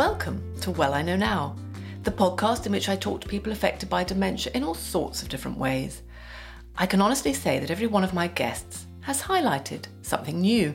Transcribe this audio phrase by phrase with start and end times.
[0.00, 1.56] Welcome to Well I Know Now,
[2.04, 5.28] the podcast in which I talk to people affected by dementia in all sorts of
[5.28, 6.00] different ways.
[6.74, 10.74] I can honestly say that every one of my guests has highlighted something new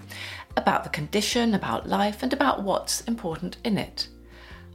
[0.57, 4.09] about the condition, about life, and about what's important in it.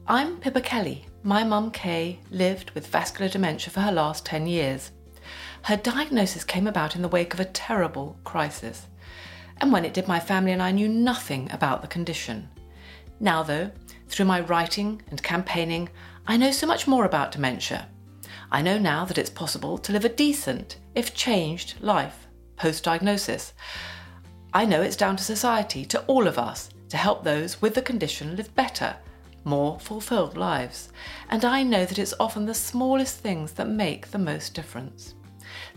[0.08, 1.06] I'm Pippa Kelly.
[1.22, 4.90] My mum, Kay, lived with vascular dementia for her last 10 years.
[5.62, 8.88] Her diagnosis came about in the wake of a terrible crisis.
[9.58, 12.48] And when it did, my family and I knew nothing about the condition.
[13.20, 13.70] Now, though,
[14.10, 15.88] through my writing and campaigning,
[16.26, 17.88] I know so much more about dementia.
[18.52, 22.26] I know now that it's possible to live a decent, if changed, life
[22.60, 23.54] post diagnosis.
[24.52, 27.80] I know it's down to society, to all of us, to help those with the
[27.80, 28.96] condition live better,
[29.44, 30.90] more fulfilled lives.
[31.30, 35.14] And I know that it's often the smallest things that make the most difference.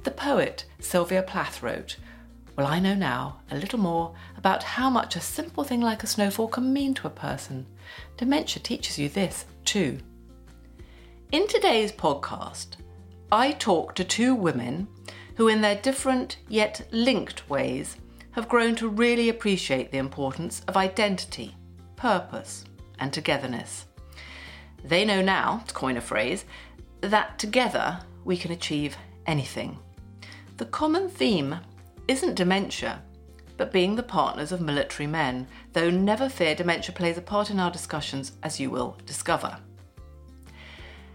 [0.04, 1.96] The poet Sylvia Plath wrote,
[2.58, 6.08] Well, I know now a little more about how much a simple thing like a
[6.08, 7.66] snowfall can mean to a person.
[8.18, 10.00] Dementia teaches you this too.
[11.32, 12.76] In today's podcast,
[13.32, 14.88] I talk to two women
[15.36, 17.98] who, in their different yet linked ways,
[18.32, 21.56] have grown to really appreciate the importance of identity,
[21.96, 22.66] purpose,
[23.00, 23.86] and togetherness.
[24.84, 26.46] They know now, to coin a phrase,
[27.02, 28.96] that together we can achieve
[29.26, 29.80] anything.
[30.58, 31.58] The common theme
[32.08, 33.02] isn't dementia,
[33.58, 37.60] but being the partners of military men, though never fear dementia plays a part in
[37.60, 39.58] our discussions, as you will discover.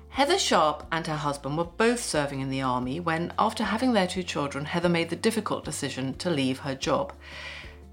[0.09, 4.07] Heather Sharp and her husband were both serving in the army when, after having their
[4.07, 7.13] two children, Heather made the difficult decision to leave her job.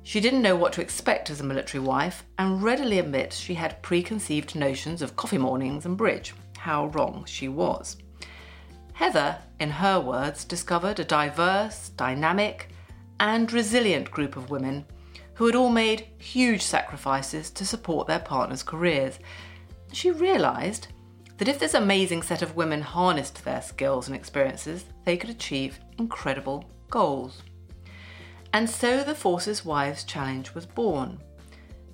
[0.02, 3.82] She didn't know what to expect as a military wife and readily admits she had
[3.82, 6.34] preconceived notions of coffee mornings and bridge.
[6.58, 7.98] How wrong she was.
[8.94, 12.70] Heather, in her words, discovered a diverse, dynamic,
[13.20, 14.86] and resilient group of women
[15.36, 19.20] who had all made huge sacrifices to support their partners' careers.
[19.92, 20.88] She realised
[21.38, 25.80] that if this amazing set of women harnessed their skills and experiences, they could achieve
[25.98, 27.44] incredible goals.
[28.54, 31.20] And so the Forces Wives Challenge was born.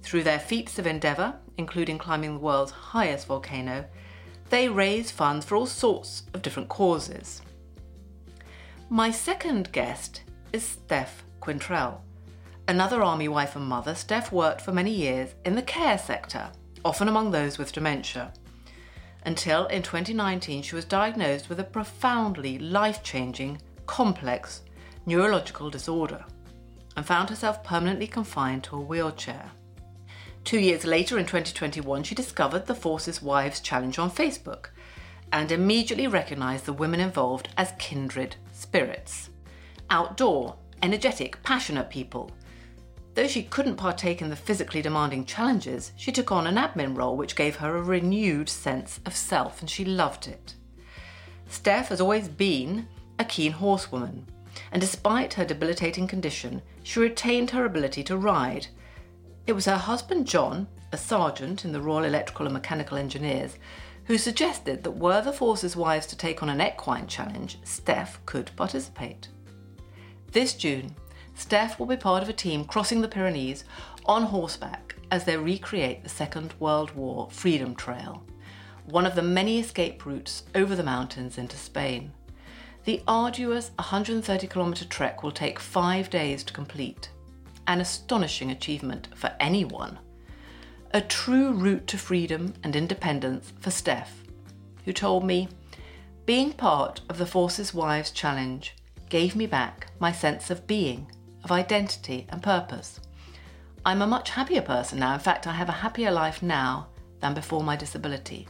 [0.03, 3.85] Through their feats of endeavour, including climbing the world's highest volcano,
[4.51, 7.41] they raise funds for all sorts of different causes.
[8.89, 10.21] My second guest
[10.53, 11.99] is Steph Quintrell.
[12.67, 16.49] Another army wife and mother, Steph worked for many years in the care sector,
[16.85, 18.31] often among those with dementia.
[19.25, 24.61] Until in 2019, she was diagnosed with a profoundly life changing, complex
[25.05, 26.23] neurological disorder
[26.95, 29.51] and found herself permanently confined to a wheelchair.
[30.43, 34.67] Two years later, in 2021, she discovered the Forces Wives Challenge on Facebook
[35.31, 39.30] and immediately recognised the women involved as kindred spirits
[39.91, 42.31] outdoor, energetic, passionate people.
[43.13, 47.17] Though she couldn't partake in the physically demanding challenges, she took on an admin role
[47.17, 50.55] which gave her a renewed sense of self, and she loved it.
[51.49, 52.87] Steph has always been
[53.19, 54.25] a keen horsewoman,
[54.71, 58.67] and despite her debilitating condition, she retained her ability to ride.
[59.45, 63.57] It was her husband John, a sergeant in the Royal Electrical and Mechanical Engineers,
[64.05, 68.51] who suggested that were the Forces Wives to take on an equine challenge, Steph could
[68.55, 69.27] participate.
[70.31, 70.95] This June,
[71.35, 73.65] Steph will be part of a team crossing the Pyrenees
[74.05, 78.23] on horseback as they recreate the Second World War Freedom Trail,
[78.85, 82.13] one of the many escape routes over the mountains into Spain.
[82.85, 87.09] The arduous 130 kilometre trek will take five days to complete,
[87.67, 89.99] an astonishing achievement for anyone.
[90.93, 94.23] A true route to freedom and independence for Steph,
[94.85, 95.49] who told me,
[96.25, 98.73] being part of the Forces Wives Challenge
[99.11, 101.11] gave me back my sense of being,
[101.43, 103.01] of identity and purpose.
[103.85, 105.13] I'm a much happier person now.
[105.13, 106.87] In fact, I have a happier life now
[107.19, 108.47] than before my disability.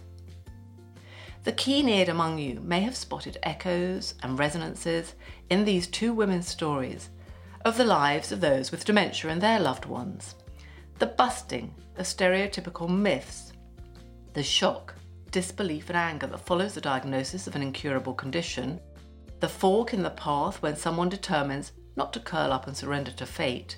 [1.45, 5.15] The keen eared among you may have spotted echoes and resonances
[5.49, 7.09] in these two women's stories
[7.65, 10.35] of the lives of those with dementia and their loved ones.
[10.99, 13.51] The busting of stereotypical myths,
[14.33, 14.93] the shock,
[15.31, 18.79] disbelief, and anger that follows the diagnosis of an incurable condition,
[19.41, 23.25] the fork in the path when someone determines not to curl up and surrender to
[23.25, 23.75] fate,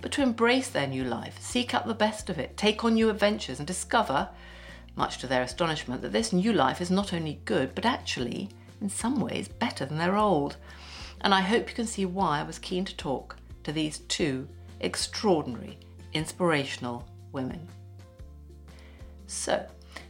[0.00, 3.10] but to embrace their new life, seek out the best of it, take on new
[3.10, 4.30] adventures, and discover,
[4.96, 8.48] much to their astonishment, that this new life is not only good, but actually,
[8.80, 10.56] in some ways, better than their old.
[11.20, 14.48] And I hope you can see why I was keen to talk to these two
[14.80, 15.78] extraordinary,
[16.14, 17.68] inspirational women.
[19.26, 19.64] So,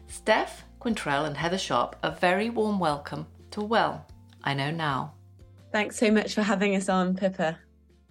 [0.06, 4.06] Steph Quintrell and Heather Sharp, a very warm welcome to Well.
[4.44, 5.14] I know now.
[5.70, 7.58] Thanks so much for having us on, Pippa.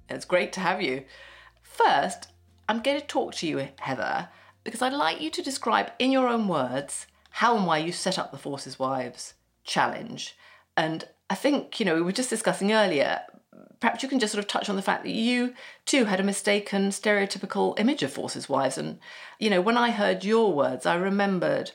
[0.09, 1.05] It's great to have you.
[1.61, 2.27] First,
[2.67, 4.29] I'm going to talk to you, Heather,
[4.63, 8.19] because I'd like you to describe in your own words how and why you set
[8.19, 10.35] up the Forces Wives challenge.
[10.75, 13.21] And I think, you know, we were just discussing earlier,
[13.79, 15.53] perhaps you can just sort of touch on the fact that you
[15.85, 18.77] too had a mistaken stereotypical image of Forces Wives.
[18.77, 18.99] And,
[19.39, 21.71] you know, when I heard your words, I remembered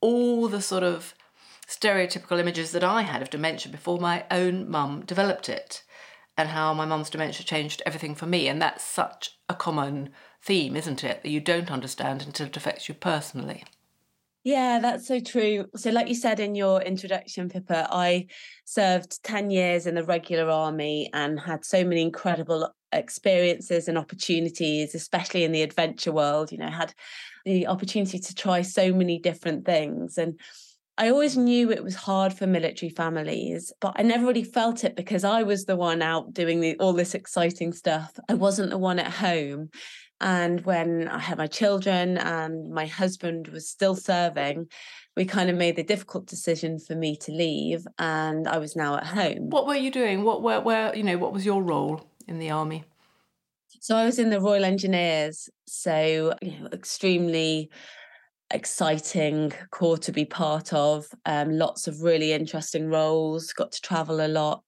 [0.00, 1.14] all the sort of
[1.68, 5.82] stereotypical images that I had of dementia before my own mum developed it
[6.36, 8.46] and how my mum's dementia changed everything for me.
[8.48, 10.10] And that's such a common
[10.42, 11.22] theme, isn't it?
[11.22, 13.64] That you don't understand until it affects you personally.
[14.44, 15.66] Yeah, that's so true.
[15.74, 18.26] So, like you said in your introduction, Pippa, I
[18.64, 24.94] served 10 years in the regular army and had so many incredible experiences and opportunities,
[24.94, 26.52] especially in the adventure world.
[26.52, 26.94] You know, had
[27.44, 30.16] the opportunity to try so many different things.
[30.16, 30.38] And
[30.98, 34.96] I always knew it was hard for military families, but I never really felt it
[34.96, 38.12] because I was the one out doing the, all this exciting stuff.
[38.30, 39.68] I wasn't the one at home.
[40.20, 44.68] And when I had my children and my husband was still serving,
[45.16, 48.96] we kind of made the difficult decision for me to leave, and I was now
[48.96, 49.50] at home.
[49.50, 50.24] What were you doing?
[50.24, 52.84] What where, where you know what was your role in the army?
[53.80, 57.70] So I was in the Royal Engineers, so you know, extremely
[58.56, 64.24] exciting corps to be part of um, lots of really interesting roles got to travel
[64.24, 64.64] a lot.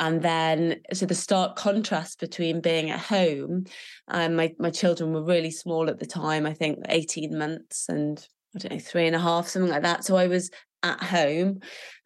[0.00, 3.66] And then so the stark contrast between being at home
[4.08, 8.26] um, my, my children were really small at the time i think 18 months and
[8.54, 10.04] i don't know three and a half something like that.
[10.04, 10.50] So i was
[10.82, 11.60] at home.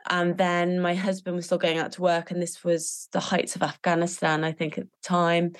[0.08, 3.54] And then my husband was still going out to work and this was the heights
[3.54, 5.52] of afghanistan i think at the time.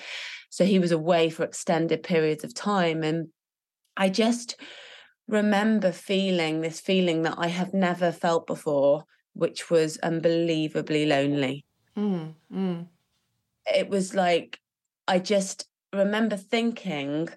[0.49, 3.03] So he was away for extended periods of time.
[3.03, 3.27] And
[3.95, 4.55] i just
[5.27, 11.65] remember feeling this feeling that I have never felt before, which was unbelievably lonely.
[11.97, 12.87] Mm, mm.
[13.65, 14.59] It was like,
[15.07, 17.29] I just remember thinking,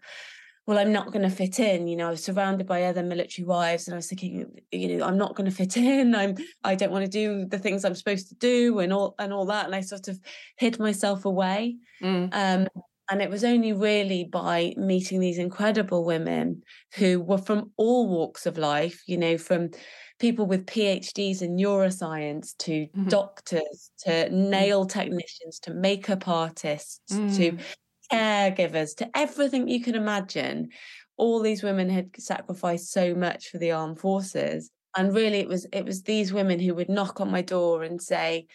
[0.66, 1.86] well, I'm not going to fit in.
[1.86, 5.04] You know, I was surrounded by other military wives, and I was thinking, you know,
[5.04, 6.14] I'm not going to fit in.
[6.14, 9.32] I'm, I don't want to do the things I'm supposed to do, and all and
[9.32, 9.66] all that.
[9.66, 10.19] And I sort of
[10.56, 11.76] hid myself away.
[12.02, 12.31] Mm.
[12.32, 12.69] Um,
[13.11, 16.62] and it was only really by meeting these incredible women
[16.95, 19.71] who were from all walks of life, you know, from
[20.19, 23.09] people with PhDs in neuroscience to mm-hmm.
[23.09, 24.51] doctors to mm-hmm.
[24.51, 27.37] nail technicians to makeup artists mm.
[27.37, 27.59] to
[28.12, 30.69] caregivers to everything you can imagine.
[31.17, 34.71] All these women had sacrificed so much for the armed forces.
[34.97, 38.01] And really it was it was these women who would knock on my door and
[38.01, 38.47] say,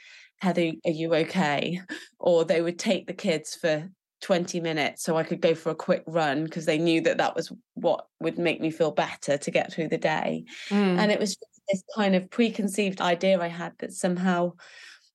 [0.42, 1.82] Heather, are you okay?
[2.20, 3.90] Or they would take the kids for
[4.22, 7.36] 20 minutes so I could go for a quick run because they knew that that
[7.36, 10.46] was what would make me feel better to get through the day.
[10.70, 10.98] Mm.
[11.00, 11.38] And it was
[11.70, 14.54] this kind of preconceived idea I had that somehow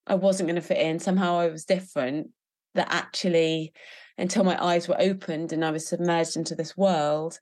[0.07, 2.31] I wasn't going to fit in, somehow I was different,
[2.75, 3.73] that actually,
[4.19, 7.41] until my eyes were opened and I was submerged into this world,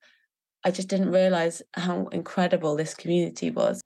[0.65, 3.83] I just didn't realize how incredible this community was.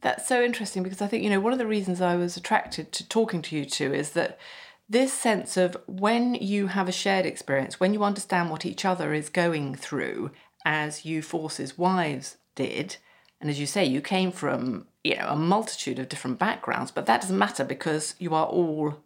[0.00, 2.92] That's so interesting because I think, you know, one of the reasons I was attracted
[2.92, 4.38] to talking to you two is that
[4.88, 9.12] this sense of when you have a shared experience, when you understand what each other
[9.12, 10.30] is going through,
[10.64, 12.96] as you forces wives did,
[13.40, 17.06] and as you say, you came from you know a multitude of different backgrounds, but
[17.06, 18.98] that doesn't matter because you are all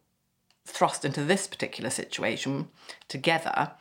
[0.65, 2.69] thrust into this particular situation
[3.09, 3.73] together.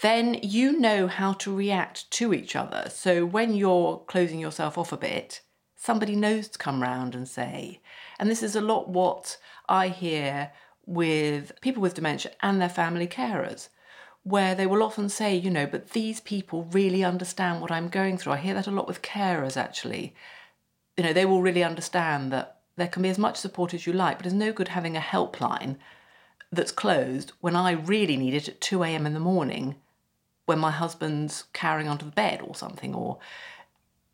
[0.00, 2.88] Then you know how to react to each other.
[2.90, 5.42] So when you're closing yourself off a bit,
[5.76, 7.80] somebody knows to come round and say,
[8.18, 9.36] and this is a lot what
[9.68, 10.50] I hear
[10.86, 13.68] with people with dementia and their family carers,
[14.22, 18.18] where they will often say, you know, but these people really understand what I'm going
[18.18, 18.32] through.
[18.32, 20.14] I hear that a lot with carers actually.
[20.96, 23.92] You know, they will really understand that there can be as much support as you
[23.92, 25.76] like, but it's no good having a helpline
[26.50, 29.06] that's closed when I really need it at 2 a.m.
[29.06, 29.76] in the morning
[30.46, 33.18] when my husband's carrying onto the bed or something, or,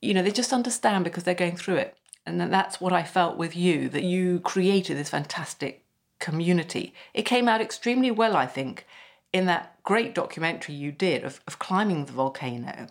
[0.01, 1.97] you know, they just understand because they're going through it.
[2.27, 5.85] And that's what I felt with you, that you created this fantastic
[6.21, 6.95] community.
[7.13, 8.87] It came out extremely well, I think,
[9.33, 12.87] in that great documentary you did of, of climbing the volcano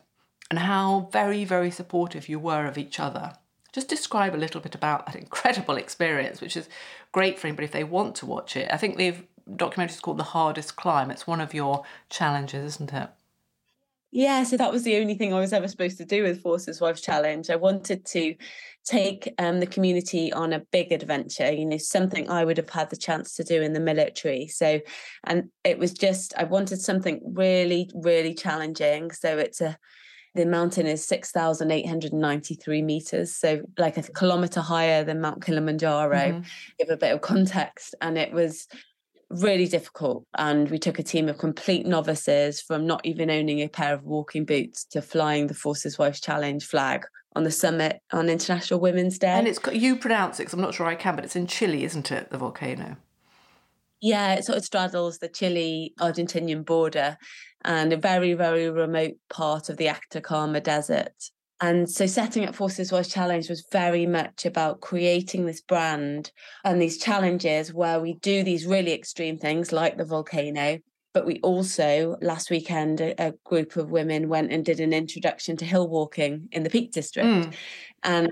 [0.50, 3.33] and how very, very supportive you were of each other.
[3.71, 6.69] Just describe a little bit about that incredible experience, which is
[7.12, 8.69] great for anybody if they want to watch it.
[8.71, 9.15] I think the
[9.55, 11.12] documentary is called The Hardest Climb.
[11.12, 13.09] It's one of your challenges, isn't it?
[14.12, 16.82] Yeah, so that was the only thing I was ever supposed to do with Forces
[16.82, 17.50] Wives Challenge.
[17.50, 18.36] I wanted to
[18.84, 22.89] take um, the community on a big adventure, you know, something I would have had
[22.89, 24.48] the chance to do in the military.
[24.48, 24.80] So,
[25.25, 29.12] and it was just, I wanted something really, really challenging.
[29.12, 29.78] So it's a,
[30.34, 36.42] the mountain is 6,893 meters, so like a kilometer higher than Mount Kilimanjaro, mm-hmm.
[36.78, 37.96] give a bit of context.
[38.01, 38.68] And it was
[39.29, 40.25] really difficult.
[40.38, 44.03] And we took a team of complete novices from not even owning a pair of
[44.03, 47.05] walking boots to flying the Forces Wives Challenge flag
[47.36, 49.27] on the summit on International Women's Day.
[49.27, 51.83] And it's you pronounce it because I'm not sure I can, but it's in Chile,
[51.83, 52.31] isn't it?
[52.31, 52.98] The volcano.
[54.01, 57.17] Yeah, it sort of straddles the Chile Argentinian border
[57.65, 61.31] and a very, very remote part of the Atacama Desert.
[61.62, 66.32] And so setting up Forces Wives Challenge was very much about creating this brand
[66.63, 70.80] and these challenges where we do these really extreme things like the volcano.
[71.13, 75.58] But we also, last weekend, a, a group of women went and did an introduction
[75.58, 77.28] to hill walking in the Peak District.
[77.28, 77.54] Mm.
[78.04, 78.30] And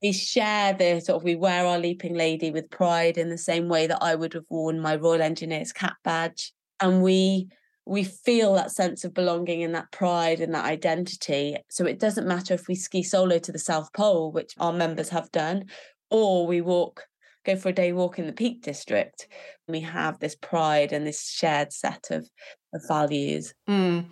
[0.00, 3.68] we share the sort of we wear our leaping lady with pride in the same
[3.68, 6.52] way that I would have worn my Royal Engineers cap badge.
[6.80, 7.48] And we
[7.90, 11.56] we feel that sense of belonging and that pride and that identity.
[11.70, 15.08] So it doesn't matter if we ski solo to the South Pole, which our members
[15.08, 15.64] have done,
[16.08, 17.02] or we walk,
[17.44, 19.26] go for a day walk in the Peak District.
[19.66, 22.30] We have this pride and this shared set of,
[22.72, 23.54] of values.
[23.68, 24.04] Mm.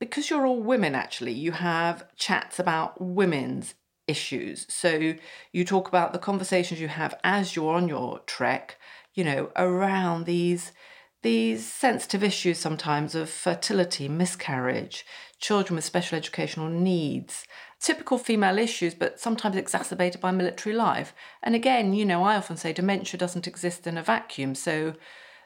[0.00, 3.74] Because you're all women, actually, you have chats about women's
[4.06, 4.64] issues.
[4.70, 5.12] So
[5.52, 8.78] you talk about the conversations you have as you're on your trek,
[9.12, 10.72] you know, around these
[11.26, 15.04] these sensitive issues sometimes of fertility, miscarriage,
[15.40, 17.44] children with special educational needs,
[17.80, 21.12] typical female issues, but sometimes exacerbated by military life.
[21.42, 24.54] And again, you know, I often say dementia doesn't exist in a vacuum.
[24.54, 24.94] So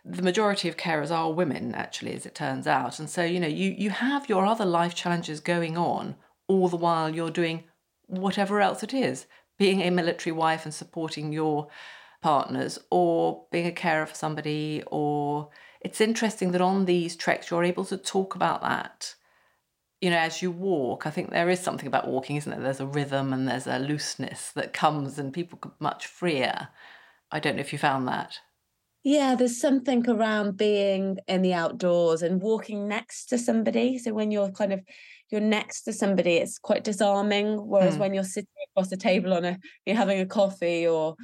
[0.04, 2.98] the majority of carers are women, actually, as it turns out.
[2.98, 6.14] And so, you know, you, you have your other life challenges going on
[6.46, 7.64] all the while you're doing
[8.06, 9.24] whatever else it is,
[9.58, 11.68] being a military wife and supporting your
[12.20, 15.48] partners, or being a carer for somebody, or
[15.80, 19.14] it's interesting that on these treks you're able to talk about that
[20.00, 21.06] you know as you walk.
[21.06, 22.60] I think there is something about walking isn't there?
[22.60, 26.68] There's a rhythm and there's a looseness that comes and people much freer.
[27.30, 28.38] I don't know if you found that.
[29.04, 33.98] Yeah there's something around being in the outdoors and walking next to somebody.
[33.98, 34.80] So when you're kind of
[35.30, 38.00] you're next to somebody it's quite disarming whereas mm.
[38.00, 41.14] when you're sitting across the table on a you're having a coffee or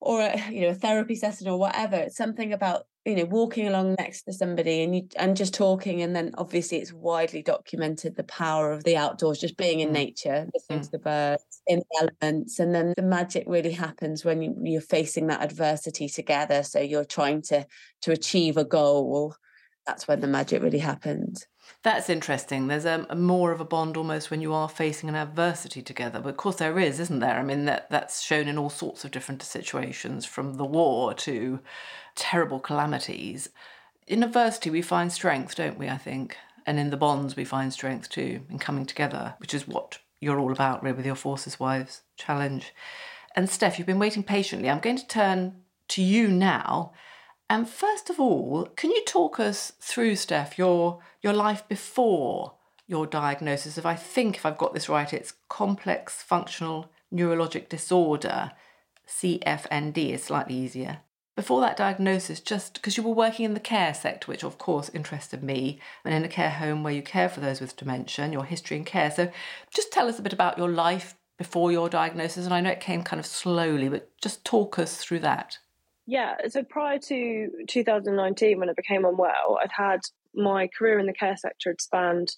[0.00, 3.66] or a, you know a therapy session or whatever it's something about you know walking
[3.66, 8.16] along next to somebody and you and just talking and then obviously it's widely documented
[8.16, 9.92] the power of the outdoors just being in mm.
[9.92, 10.84] nature listening mm.
[10.84, 14.80] to the birds in the elements and then the magic really happens when you, you're
[14.80, 17.66] facing that adversity together so you're trying to
[18.02, 19.34] to achieve a goal
[19.88, 21.48] that's when the magic really happens
[21.82, 22.66] that's interesting.
[22.66, 26.20] There's a, a, more of a bond almost when you are facing an adversity together.
[26.20, 27.36] But of course, there is, isn't there?
[27.36, 31.60] I mean, that that's shown in all sorts of different situations, from the war to
[32.14, 33.50] terrible calamities.
[34.06, 35.88] In adversity, we find strength, don't we?
[35.88, 39.68] I think, and in the bonds, we find strength too, in coming together, which is
[39.68, 42.74] what you're all about, really, with your Forces Wives challenge.
[43.36, 44.68] And Steph, you've been waiting patiently.
[44.68, 46.92] I'm going to turn to you now
[47.50, 52.54] and first of all, can you talk us through, Steph, your your life before
[52.86, 58.52] your diagnosis of I think if I've got this right, it's complex functional neurologic disorder,
[59.06, 61.00] CFND is slightly easier.
[61.36, 64.88] Before that diagnosis, just because you were working in the care sector, which of course
[64.88, 68.32] interested me, and in a care home where you care for those with dementia and
[68.32, 69.10] your history in care.
[69.10, 69.30] So
[69.72, 72.44] just tell us a bit about your life before your diagnosis.
[72.44, 75.58] And I know it came kind of slowly, but just talk us through that.
[76.10, 80.00] Yeah, so prior to 2019, when I became unwell, I'd had
[80.34, 82.30] my career in the care sector had spanned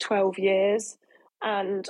[0.00, 0.98] 12 years,
[1.42, 1.88] and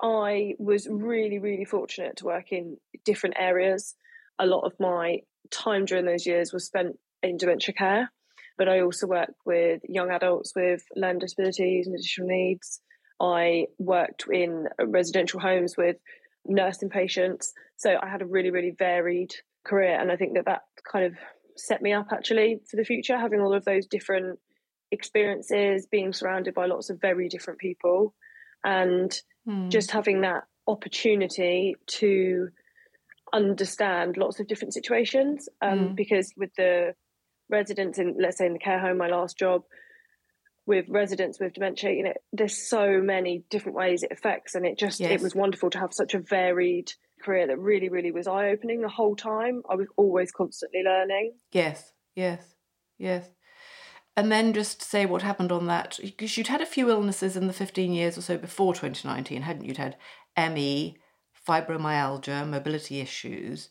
[0.00, 3.96] I was really, really fortunate to work in different areas.
[4.38, 8.12] A lot of my time during those years was spent in dementia care,
[8.56, 12.80] but I also worked with young adults with learning disabilities and additional needs.
[13.20, 15.96] I worked in residential homes with
[16.46, 17.52] nursing patients.
[17.76, 19.34] So I had a really, really varied
[19.64, 19.98] career.
[19.98, 21.14] And I think that that kind of
[21.56, 24.38] set me up actually for the future, having all of those different
[24.90, 28.14] experiences, being surrounded by lots of very different people,
[28.62, 29.70] and mm.
[29.70, 32.48] just having that opportunity to
[33.32, 35.48] understand lots of different situations.
[35.60, 35.96] Um, mm.
[35.96, 36.94] Because with the
[37.50, 39.62] residents in, let's say, in the care home, my last job,
[40.66, 44.78] with residents with dementia, you know, there's so many different ways it affects, and it
[44.78, 45.10] just yes.
[45.10, 46.92] it was wonderful to have such a varied
[47.24, 49.62] career that really, really was eye opening the whole time.
[49.68, 51.34] I was always constantly learning.
[51.52, 52.54] Yes, yes,
[52.98, 53.28] yes.
[54.16, 57.48] And then just say what happened on that, because you'd had a few illnesses in
[57.48, 59.68] the 15 years or so before 2019, hadn't you?
[59.68, 59.96] You'd had
[60.36, 60.96] ME,
[61.48, 63.68] fibromyalgia, mobility issues.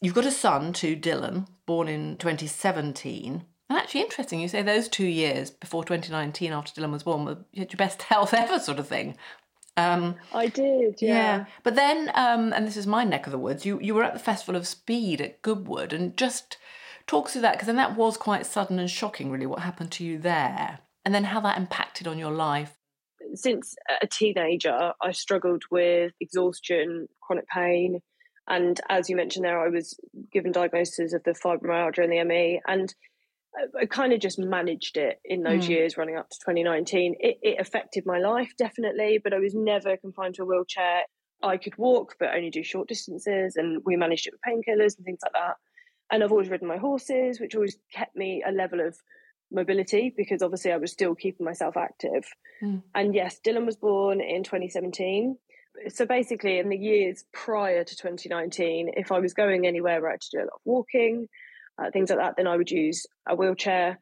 [0.00, 3.44] You've got a son too, Dylan, born in 2017.
[3.68, 7.72] And actually, interesting, you say those two years before 2019, after Dylan was born, had
[7.72, 9.16] your best health ever, sort of thing.
[9.76, 11.14] Um, I did, yeah.
[11.14, 11.44] yeah.
[11.62, 14.14] But then, um, and this is my neck of the woods, you, you were at
[14.14, 16.56] the Festival of Speed at Goodwood and just
[17.06, 20.04] Talk through that because then that was quite sudden and shocking, really, what happened to
[20.04, 22.76] you there, and then how that impacted on your life.
[23.34, 28.00] Since a teenager, I struggled with exhaustion, chronic pain,
[28.48, 29.96] and as you mentioned there, I was
[30.32, 32.92] given diagnosis of the fibromyalgia and the ME, and
[33.80, 35.70] I kind of just managed it in those mm.
[35.70, 37.16] years running up to 2019.
[37.20, 41.02] It, it, affected my life definitely, but I was never confined to a wheelchair.
[41.42, 45.04] I could walk, but only do short distances, and we managed it with painkillers and
[45.04, 45.56] things like that.
[46.10, 48.96] And I've always ridden my horses, which always kept me a level of
[49.50, 52.24] mobility because obviously I was still keeping myself active.
[52.62, 52.82] Mm.
[52.94, 55.36] And yes, Dylan was born in 2017.
[55.88, 60.14] So basically, in the years prior to 2019, if I was going anywhere where I
[60.14, 61.28] had to do a lot of walking,
[61.78, 63.98] uh, things like that, then I would use a wheelchair.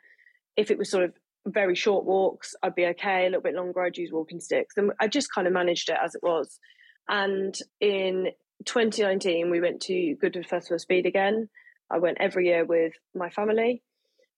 [0.57, 1.15] If it was sort of
[1.47, 3.23] very short walks, I'd be okay.
[3.23, 4.77] A little bit longer, I'd use walking sticks.
[4.77, 6.59] And I just kind of managed it as it was.
[7.09, 8.29] And in
[8.65, 11.49] 2019, we went to Goodwood Festival of Speed again.
[11.91, 13.83] I went every year with my family.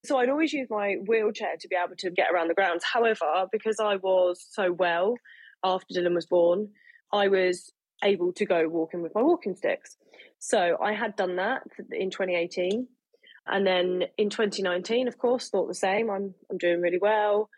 [0.05, 2.85] So I'd always use my wheelchair to be able to get around the grounds.
[2.85, 5.15] However, because I was so well
[5.65, 6.71] after Dylan was born,
[7.13, 9.97] I was able to go walking with my walking sticks.
[10.39, 12.87] So I had done that in 2018.
[13.47, 16.11] And then in 2019, of course, thought the same.
[16.11, 17.49] I'm I'm doing really well.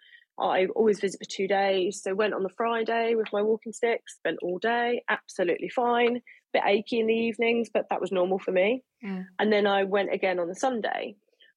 [0.41, 2.01] I always visit for two days.
[2.03, 6.21] So went on the Friday with my walking sticks, spent all day, absolutely fine.
[6.53, 8.85] Bit achy in the evenings, but that was normal for me.
[9.03, 9.25] Yeah.
[9.39, 11.17] And then I went again on the Sunday,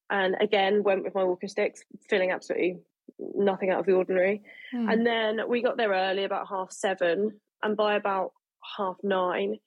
[0.09, 2.79] and again went with my walking sticks, feeling absolutely
[3.19, 4.41] nothing out of the ordinary.
[4.75, 4.91] Mm.
[4.91, 8.31] And then we got there early, about half seven, and by about
[8.77, 9.57] half nine,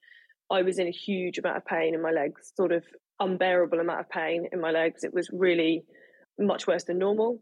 [0.50, 2.84] I was in a huge amount of pain in my legs, sort of
[3.20, 5.04] unbearable amount of pain in my legs.
[5.04, 5.84] It was really
[6.38, 7.40] much worse than normal.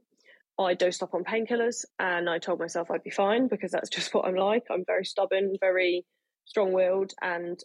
[0.59, 4.14] I dosed up on painkillers and I told myself I'd be fine because that's just
[4.14, 4.64] what I'm like.
[4.71, 6.05] I'm very stubborn, very
[6.45, 7.59] strong willed, and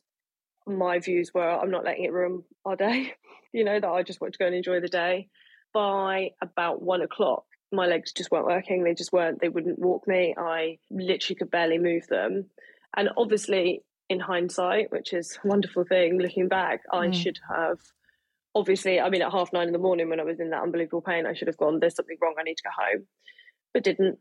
[0.65, 3.13] my views were I'm not letting it ruin our day,
[3.53, 5.27] you know, that I just want to go and enjoy the day.
[5.73, 8.83] By about one o'clock, my legs just weren't working.
[8.83, 10.33] They just weren't, they wouldn't walk me.
[10.37, 12.49] I literally could barely move them.
[12.95, 16.99] And obviously, in hindsight, which is a wonderful thing looking back, mm.
[16.99, 17.79] I should have
[18.57, 21.01] obviously, I mean, at half nine in the morning when I was in that unbelievable
[21.01, 23.07] pain, I should have gone, there's something wrong, I need to go home,
[23.73, 24.17] but didn't.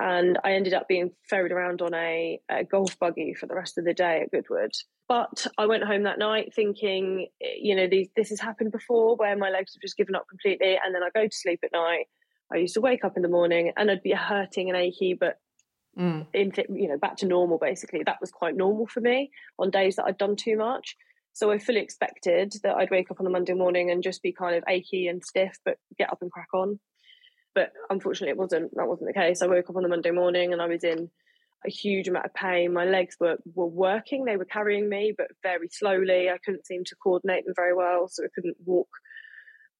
[0.00, 3.78] And I ended up being ferried around on a, a golf buggy for the rest
[3.78, 4.70] of the day at Goodwood.
[5.08, 9.36] But I went home that night thinking, you know, these, this has happened before where
[9.36, 10.78] my legs have just given up completely.
[10.84, 12.04] And then I go to sleep at night.
[12.52, 15.40] I used to wake up in the morning and I'd be hurting and achy, but
[15.98, 16.26] mm.
[16.32, 18.02] in, you know, back to normal basically.
[18.04, 20.96] That was quite normal for me on days that I'd done too much.
[21.38, 24.32] So I fully expected that I'd wake up on a Monday morning and just be
[24.32, 26.80] kind of achy and stiff, but get up and crack on.
[27.54, 28.72] But unfortunately, it wasn't.
[28.74, 29.40] That wasn't the case.
[29.40, 31.08] I woke up on a Monday morning and I was in
[31.64, 32.72] a huge amount of pain.
[32.72, 36.28] My legs were were working; they were carrying me, but very slowly.
[36.28, 38.88] I couldn't seem to coordinate them very well, so I couldn't walk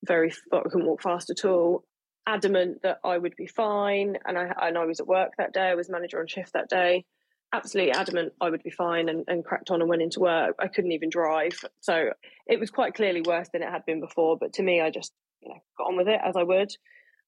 [0.06, 0.32] very.
[0.52, 1.82] I couldn't walk fast at all.
[2.24, 5.70] Adamant that I would be fine, and I and I was at work that day.
[5.70, 7.04] I was manager on shift that day
[7.52, 10.56] absolutely adamant I would be fine and, and cracked on and went into work.
[10.58, 11.64] I couldn't even drive.
[11.80, 12.10] So
[12.46, 14.36] it was quite clearly worse than it had been before.
[14.36, 16.70] But to me, I just you know, got on with it as I would.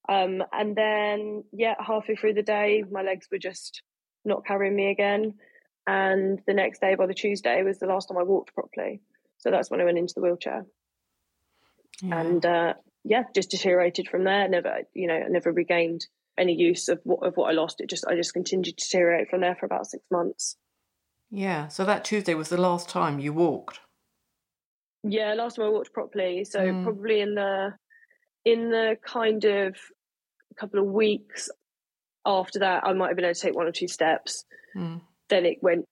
[0.09, 3.81] Um, and then, yeah, halfway through the day, my legs were just
[4.25, 5.35] not carrying me again.
[5.87, 9.01] And the next day, by the Tuesday, was the last time I walked properly.
[9.39, 10.65] So that's when I went into the wheelchair.
[12.01, 12.19] Yeah.
[12.19, 14.47] And uh, yeah, just deteriorated from there.
[14.47, 16.05] Never, you know, never regained
[16.37, 17.81] any use of what of what I lost.
[17.81, 20.57] It just I just continued to deteriorate from there for about six months.
[21.29, 21.67] Yeah.
[21.67, 23.79] So that Tuesday was the last time you walked.
[25.03, 26.43] Yeah, last time I walked properly.
[26.43, 26.83] So mm.
[26.83, 27.73] probably in the
[28.45, 29.75] in the kind of
[30.57, 31.49] couple of weeks
[32.25, 34.45] after that, I might have been able to take one or two steps.
[34.75, 35.85] Mm then it went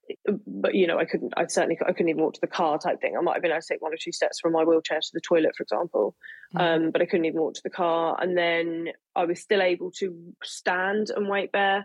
[0.46, 3.00] but you know i couldn't i certainly i couldn't even walk to the car type
[3.00, 5.00] thing i might have been able to take one or two steps from my wheelchair
[5.00, 6.14] to the toilet for example
[6.54, 6.60] mm.
[6.60, 9.90] um, but i couldn't even walk to the car and then i was still able
[9.90, 11.84] to stand and weight bear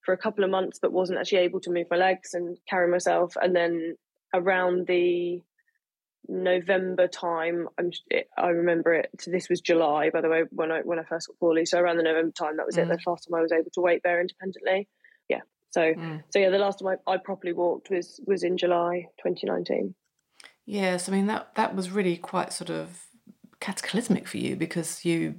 [0.00, 2.90] for a couple of months but wasn't actually able to move my legs and carry
[2.90, 3.96] myself and then
[4.32, 5.42] around the
[6.28, 7.90] November time, I'm,
[8.38, 9.10] I remember it.
[9.26, 11.66] This was July, by the way, when I when I first got poorly.
[11.66, 12.82] So around the November time, that was mm.
[12.82, 12.88] it.
[12.88, 14.88] The last time I was able to weight bear independently.
[15.72, 16.22] So mm.
[16.30, 19.94] so yeah, the last time I, I properly walked was was in July 2019.
[20.66, 23.06] Yes, I mean that that was really quite sort of
[23.60, 25.36] cataclysmic for you because you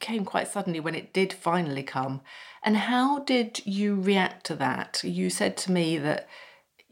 [0.00, 2.20] came quite suddenly when it did finally come.
[2.62, 5.02] And how did you react to that?
[5.04, 6.28] You said to me that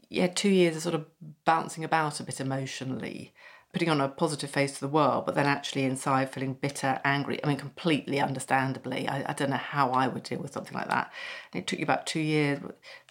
[0.09, 1.05] yeah, two years of sort of
[1.45, 3.33] bouncing about a bit emotionally
[3.73, 7.43] putting on a positive face to the world, but then actually inside feeling bitter, angry.
[7.43, 9.07] I mean, completely understandably.
[9.07, 11.11] I, I don't know how I would deal with something like that.
[11.53, 12.59] And it took you about two years.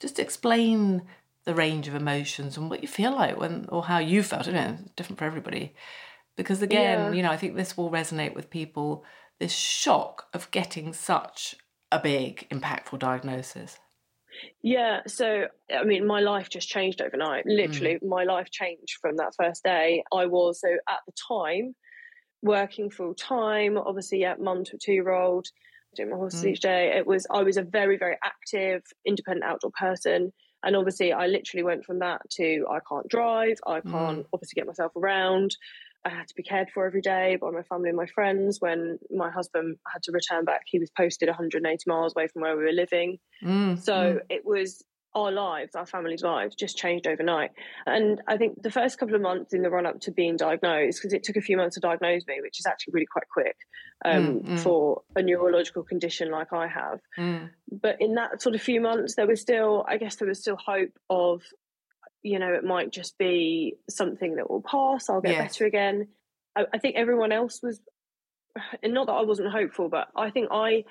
[0.00, 1.02] Just explain
[1.44, 4.48] the range of emotions and what you feel like when, or how you felt.
[4.48, 5.74] I don't know, it's different for everybody.
[6.36, 7.12] Because again, Yeah.
[7.12, 9.04] you know, I think this will resonate with people
[9.38, 11.54] this shock of getting such
[11.92, 13.78] a big, impactful diagnosis.
[14.62, 17.46] Yeah, so I mean, my life just changed overnight.
[17.46, 20.02] Literally, my life changed from that first day.
[20.12, 21.74] I was so at the time
[22.42, 23.78] working full time.
[23.78, 25.46] Obviously, yeah, mum to a two year old,
[25.96, 26.50] doing my horses Mm.
[26.50, 26.96] each day.
[26.96, 31.62] It was I was a very very active, independent outdoor person, and obviously, I literally
[31.64, 33.58] went from that to I can't drive.
[33.66, 35.56] I can't obviously get myself around.
[36.04, 38.60] I had to be cared for every day by my family and my friends.
[38.60, 42.56] When my husband had to return back, he was posted 180 miles away from where
[42.56, 43.18] we were living.
[43.44, 44.82] Mm, So mm, it was
[45.14, 47.50] our lives, our family's lives, just changed overnight.
[47.86, 50.98] And I think the first couple of months in the run up to being diagnosed,
[51.00, 53.56] because it took a few months to diagnose me, which is actually really quite quick
[54.04, 54.58] um, Mm, mm.
[54.60, 57.00] for a neurological condition like I have.
[57.18, 60.40] mm, But in that sort of few months, there was still, I guess, there was
[60.40, 61.42] still hope of,
[62.22, 65.08] you know, it might just be something that will pass.
[65.08, 66.08] I'll get better again.
[66.56, 67.80] I, I think everyone else was,
[68.82, 70.84] and not that I wasn't hopeful, but I think I,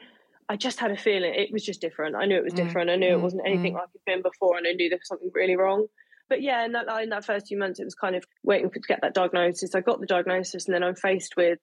[0.49, 2.15] I just had a feeling it was just different.
[2.15, 2.89] I knew it was Mm, different.
[2.89, 5.07] I knew mm, it wasn't anything like it'd been before, and I knew there was
[5.07, 5.87] something really wrong.
[6.29, 8.79] But yeah, in that in that first few months, it was kind of waiting for
[8.79, 9.75] to get that diagnosis.
[9.75, 11.59] I got the diagnosis, and then I'm faced with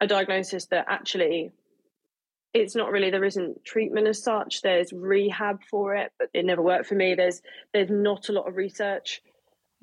[0.00, 1.52] a diagnosis that actually
[2.54, 4.62] it's not really there isn't treatment as such.
[4.62, 7.14] There's rehab for it but it never worked for me.
[7.14, 9.20] There's there's not a lot of research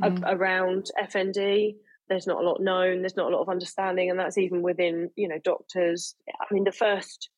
[0.02, 0.24] mm.
[0.26, 1.76] around fnd
[2.10, 3.02] there's not a lot known.
[3.02, 6.16] There's not a lot of understanding and that's even within you know doctors.
[6.30, 7.30] I mean the first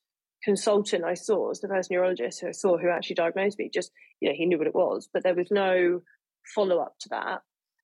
[0.43, 3.91] consultant i saw was the first neurologist who i saw who actually diagnosed me just
[4.19, 6.02] you know he knew what it was but there was no
[6.54, 7.39] follow-up to that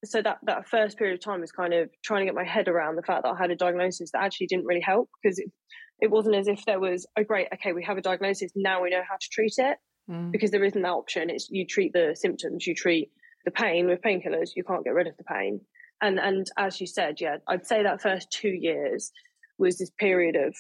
[0.05, 2.67] so that that first period of time was kind of trying to get my head
[2.67, 5.51] around the fact that i had a diagnosis that actually didn't really help because it,
[5.99, 8.89] it wasn't as if there was oh great okay we have a diagnosis now we
[8.89, 9.77] know how to treat it.
[10.09, 10.31] Mm.
[10.31, 11.29] because there isn't that option.
[11.29, 13.11] It's you treat the symptoms you treat
[13.45, 15.61] the pain with painkillers you can't get rid of the pain.
[16.01, 19.11] And and as you said yeah i'd say that first two years
[19.57, 20.55] was this period of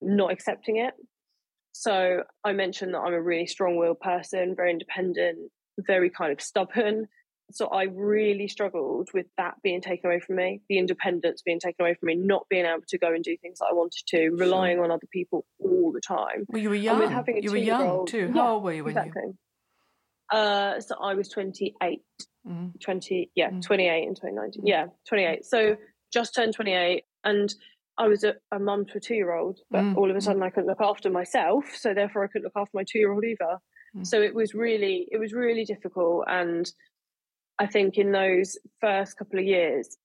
[0.00, 0.94] not accepting it.
[1.72, 5.50] So i mentioned that i'm a really strong-willed person very independent
[5.86, 7.06] very kind of stubborn
[7.52, 11.84] so i really struggled with that being taken away from me the independence being taken
[11.84, 14.30] away from me not being able to go and do things that i wanted to
[14.30, 16.98] relying on other people all the time Well, you were young.
[16.98, 18.30] with having a You were young too.
[18.34, 19.32] Yeah, How old were you when exactly
[20.32, 22.00] uh so i was 28?
[22.48, 22.80] Mm.
[22.80, 23.62] 20 yeah Mm.
[23.62, 24.68] 28 in 2019 Mm.
[24.68, 25.76] yeah 28 so
[26.12, 27.54] just turned 28 and
[27.98, 30.22] i was a, a mum to a two-year-old but Mm, all of a mm.
[30.22, 33.58] sudden i couldn't look after myself so therefore i couldn't look after my two-year-old either
[33.96, 34.04] Mm.
[34.04, 36.70] so it was really it was really difficult and
[37.58, 39.96] i think in those first couple of years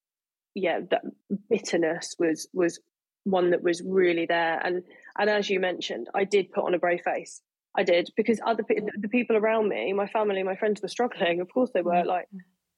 [0.56, 1.02] yeah that
[1.50, 2.80] bitterness was was
[3.24, 4.60] one that was really there.
[4.64, 4.84] And
[5.18, 7.42] and as you mentioned i did put on a brave face.
[7.78, 11.40] I did because other pe- the people around me my family my friends were struggling.
[11.42, 11.94] Of course they were.
[11.94, 12.06] Mm.
[12.06, 12.28] like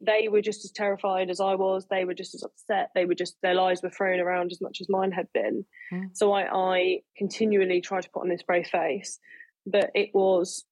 [0.06, 1.88] they were just as terrified as i was.
[1.90, 2.90] They were just as upset.
[2.94, 5.66] They were just their lives were thrown around as much as mine had been.
[5.92, 6.10] Mm.
[6.14, 9.20] so i i continually tried to put on this brave face.
[9.66, 10.66] But it was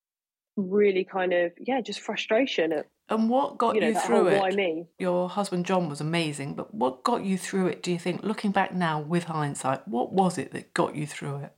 [0.58, 4.16] really kind of yeah just frustration at And what got you you, know that through
[4.18, 4.40] whole it?
[4.40, 7.84] why me Your husband John was amazing, but what got you through it?
[7.84, 11.38] Do you think, looking back now with hindsight, what was it that got you through
[11.38, 11.52] it?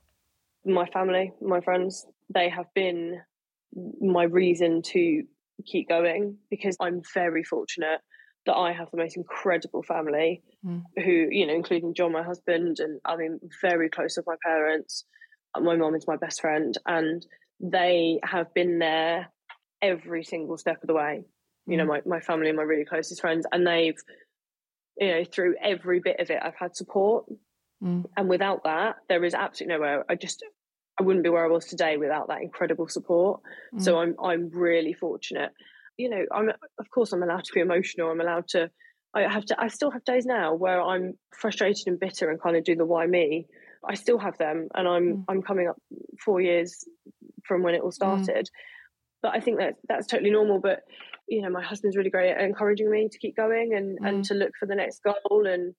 [0.66, 3.20] my family, my friends, they have been
[4.00, 5.22] my reason to
[5.66, 8.00] keep going because I'm very fortunate
[8.46, 10.82] that I have the most incredible family Mm.
[11.04, 15.04] who, you know, including John, my husband, and I mean, very close with my parents.
[15.60, 17.24] My mom is my best friend, and
[17.60, 19.28] they have been there
[19.82, 21.24] every single step of the way.
[21.66, 21.88] You know, Mm.
[21.88, 23.96] my, my family and my really closest friends, and they've,
[24.98, 27.26] you know, through every bit of it, I've had support
[27.82, 28.04] Mm.
[28.16, 30.44] and without that there is absolutely nowhere i just
[31.00, 33.40] i wouldn't be where i was today without that incredible support
[33.78, 34.00] so Mm.
[34.00, 35.52] i'm i'm really fortunate
[35.96, 38.70] you know i'm of course i'm allowed to be emotional i'm allowed to
[39.14, 42.56] i have to i still have days now where i'm frustrated and bitter and kind
[42.56, 43.46] of do the why me
[43.88, 45.24] i still have them and i'm Mm.
[45.28, 45.76] i'm coming up
[46.24, 46.84] 4 years
[47.46, 48.48] from when it all started
[49.24, 50.80] but i think that that's totally normal but
[51.26, 54.28] you know my husband's really great at encouraging me to keep going and and Mm.
[54.28, 55.74] to look for the next goal and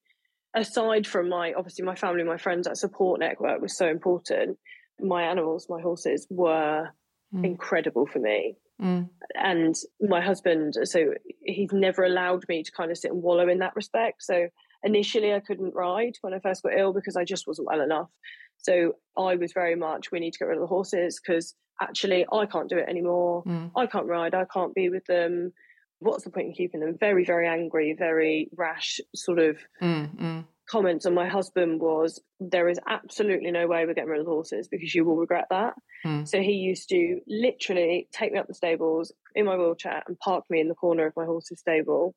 [0.55, 4.57] aside from my obviously my family my friends that support network was so important
[4.99, 6.89] my animals my horses were
[7.33, 7.45] Mm.
[7.51, 8.39] incredible for me
[8.81, 9.09] Mm.
[9.35, 9.75] and
[10.15, 10.99] my husband so
[11.43, 14.37] he's never allowed me to kind of sit and wallow in that respect so
[14.83, 18.09] initially i couldn't ride when i first got ill because i just wasn't well enough
[18.57, 18.73] so
[19.17, 22.45] i was very much we need to get rid of the horses because actually i
[22.45, 23.71] can't do it anymore Mm.
[23.75, 25.53] I can't ride, I can't be with them.
[25.99, 26.97] What's the point in keeping them?
[26.99, 30.15] Very, very angry, very rash sort of Mm.
[30.17, 30.45] Mm.
[30.67, 34.31] comments on my husband was there is absolutely no way we're getting rid of the
[34.31, 35.73] horses because you will regret that.
[36.05, 36.27] Mm.
[36.27, 40.43] So he used to literally take me up the stables in my wheelchair and park
[40.49, 42.15] me in the corner of my horse's stable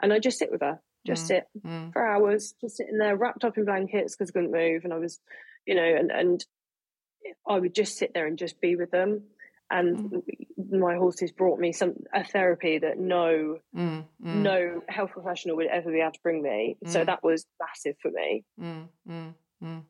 [0.00, 1.26] and I just sit with her, just Mm.
[1.26, 1.92] sit Mm.
[1.92, 4.98] for hours, just sitting there wrapped up in blankets because I couldn't move, and I
[4.98, 5.20] was,
[5.66, 6.44] you know, and and
[7.48, 9.22] I would just sit there and just be with them.
[9.70, 10.22] And
[10.70, 14.04] my horses brought me some a therapy that no Mm.
[14.24, 14.42] Mm.
[14.42, 16.78] no health professional would ever be able to bring me.
[16.86, 17.06] So Mm.
[17.06, 18.44] that was massive for me.
[18.58, 19.82] Mm, mm, mm.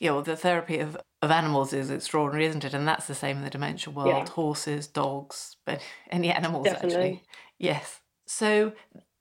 [0.00, 2.72] Yeah, well, the therapy of, of animals is extraordinary, isn't it?
[2.74, 4.08] And that's the same in the dementia world.
[4.08, 4.26] Yeah.
[4.30, 7.22] Horses, dogs, but any animals actually.
[7.58, 8.00] Yes.
[8.26, 8.72] So,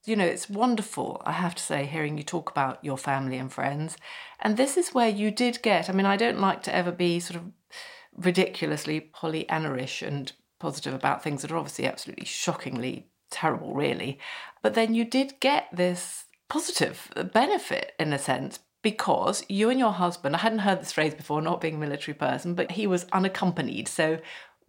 [0.06, 3.52] you know, it's wonderful, I have to say, hearing you talk about your family and
[3.52, 3.98] friends.
[4.40, 7.20] And this is where you did get, I mean, I don't like to ever be
[7.20, 7.52] sort of
[8.16, 14.20] ridiculously Pollyanna-ish and positive about things that are obviously absolutely shockingly terrible, really.
[14.62, 19.94] But then you did get this positive benefit in a sense because you and your
[19.94, 23.08] husband, I hadn't heard this phrase before, not being a military person, but he was
[23.12, 23.88] unaccompanied.
[23.88, 24.20] So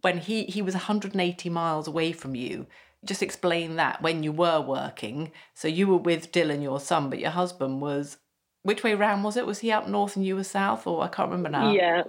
[0.01, 2.65] when he, he was 180 miles away from you,
[3.07, 5.31] just explain that when you were working.
[5.53, 8.17] So you were with Dylan, your son, but your husband was,
[8.63, 9.47] which way round was it?
[9.47, 10.85] Was he up north and you were south?
[10.85, 11.71] Or I can't remember now.
[11.71, 12.03] Yeah.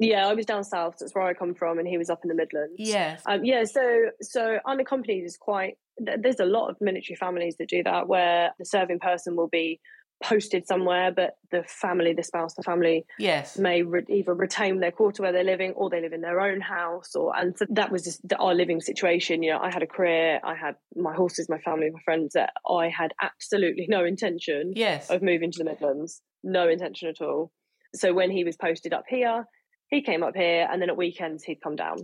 [0.00, 0.96] Yeah, I was down south.
[0.98, 2.74] That's where I come from, and he was up in the Midlands.
[2.78, 3.22] Yes.
[3.26, 5.78] Um, yeah, so so unaccompanied is quite.
[5.98, 9.80] There's a lot of military families that do that, where the serving person will be
[10.24, 13.58] posted somewhere, but the family, the spouse, the family Yes.
[13.58, 16.60] may re- either retain their quarter where they're living, or they live in their own
[16.60, 19.42] house, or and so that was just the, our living situation.
[19.42, 22.32] You know, I had a career, I had my horses, my family, my friends.
[22.34, 25.10] That I had absolutely no intention Yes.
[25.10, 27.52] of moving to the Midlands, no intention at all.
[27.94, 29.46] So when he was posted up here,
[29.88, 31.98] he came up here, and then at weekends he'd come down.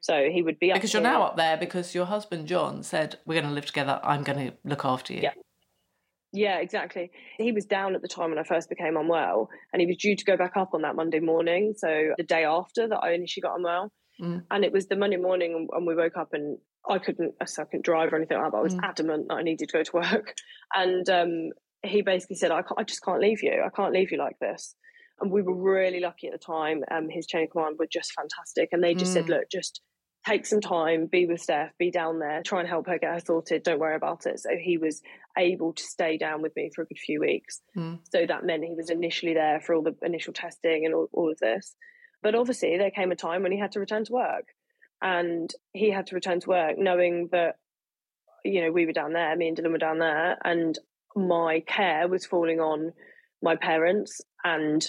[0.00, 1.10] So he would be up Because you're here.
[1.12, 4.00] now up there because your husband John said, We're going to live together.
[4.04, 5.20] I'm going to look after you.
[5.22, 5.32] Yeah.
[6.36, 7.10] Yeah, exactly.
[7.38, 10.14] He was down at the time when I first became unwell, and he was due
[10.16, 11.74] to go back up on that Monday morning.
[11.76, 14.44] So the day after that I initially got unwell, Mm.
[14.50, 17.64] and it was the Monday morning, and- we woke up, and I couldn't, so I
[17.66, 18.52] couldn't drive or anything like that.
[18.52, 18.84] But I was Mm.
[18.84, 20.34] adamant that I needed to go to work,
[20.74, 21.50] and um,
[21.82, 23.62] he basically said, I, can't, "I just can't leave you.
[23.64, 24.74] I can't leave you like this."
[25.20, 26.84] And we were really lucky at the time.
[26.90, 29.30] Um, his chain of command were just fantastic, and they just said, Mm.
[29.30, 29.82] "Look, just."
[30.26, 33.20] Take some time, be with Steph, be down there, try and help her get her
[33.20, 33.62] sorted.
[33.62, 34.40] Don't worry about it.
[34.40, 35.00] So he was
[35.38, 37.60] able to stay down with me for a good few weeks.
[37.76, 38.00] Mm.
[38.12, 41.30] So that meant he was initially there for all the initial testing and all, all
[41.30, 41.76] of this.
[42.22, 44.48] But obviously, there came a time when he had to return to work.
[45.00, 47.56] And he had to return to work knowing that,
[48.44, 50.76] you know, we were down there, me and Dylan were down there, and
[51.14, 52.92] my care was falling on
[53.42, 54.84] my parents and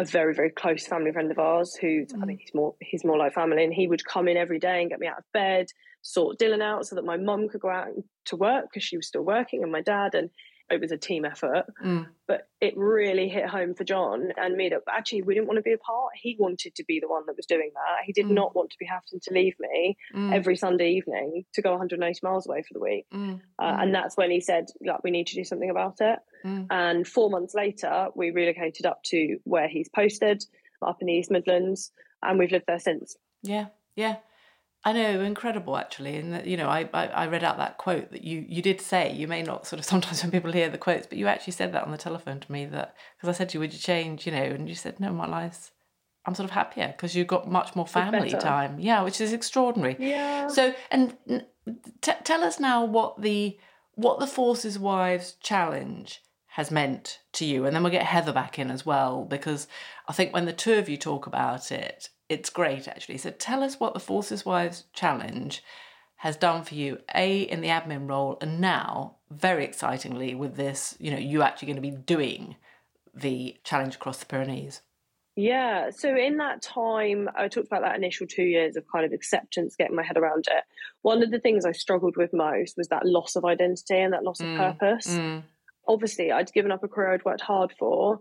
[0.00, 2.26] a very, very close family friend of ours who's, I Mm.
[2.26, 3.64] mean, he's more, he's more like family.
[3.64, 5.66] And he would come in every day and get me out of bed,
[6.02, 7.88] sort Dylan out so that my mum could go out
[8.26, 10.14] to work because she was still working and my dad.
[10.14, 10.30] And
[10.70, 12.06] it was a team effort Mm.
[12.26, 15.62] but it really hit home for John and me that actually we didn't want to
[15.62, 16.12] be a part.
[16.14, 18.04] He wanted to be the one that was doing that.
[18.04, 18.32] He did Mm.
[18.34, 20.34] not want to be having to leave me Mm.
[20.34, 23.06] every Sunday evening to go 180 miles away for the week.
[23.12, 23.40] Mm.
[23.58, 26.18] Uh, and that's when he said, like, we need to do something about it.
[26.44, 26.66] Mm.
[26.70, 30.44] And four months later, we relocated up to where he's posted,
[30.82, 33.16] up in the East Midlands, and we've lived there since.
[33.42, 34.16] Yeah, yeah.
[34.82, 36.16] I know, incredible actually.
[36.16, 38.80] And that, you know, I, I I read out that quote that you you did
[38.80, 39.12] say.
[39.12, 41.72] You may not sort of sometimes when people hear the quotes, but you actually said
[41.74, 44.26] that on the telephone to me that because I said to you, would you change?
[44.26, 45.72] You know, and you said no, my life's.
[46.26, 48.78] I'm sort of happier because you've got much more family time.
[48.78, 49.96] Yeah, which is extraordinary.
[49.98, 50.48] Yeah.
[50.48, 51.16] So, and
[52.02, 53.58] t- tell us now what the
[53.94, 56.22] what the Forces Wives Challenge
[56.54, 59.66] has meant to you, and then we'll get Heather back in as well because
[60.08, 63.18] I think when the two of you talk about it, it's great actually.
[63.18, 65.62] So, tell us what the Forces Wives Challenge
[66.16, 70.96] has done for you, a in the admin role, and now very excitingly with this,
[71.00, 72.56] you know, you're actually going to be doing
[73.14, 74.82] the challenge across the Pyrenees.
[75.36, 75.90] Yeah.
[75.90, 79.76] So in that time, I talked about that initial two years of kind of acceptance,
[79.76, 80.64] getting my head around it.
[81.02, 84.24] One of the things I struggled with most was that loss of identity and that
[84.24, 85.06] loss of Mm, purpose.
[85.16, 85.42] Mm,
[85.88, 88.20] Obviously, I'd given up a career I'd worked hard for.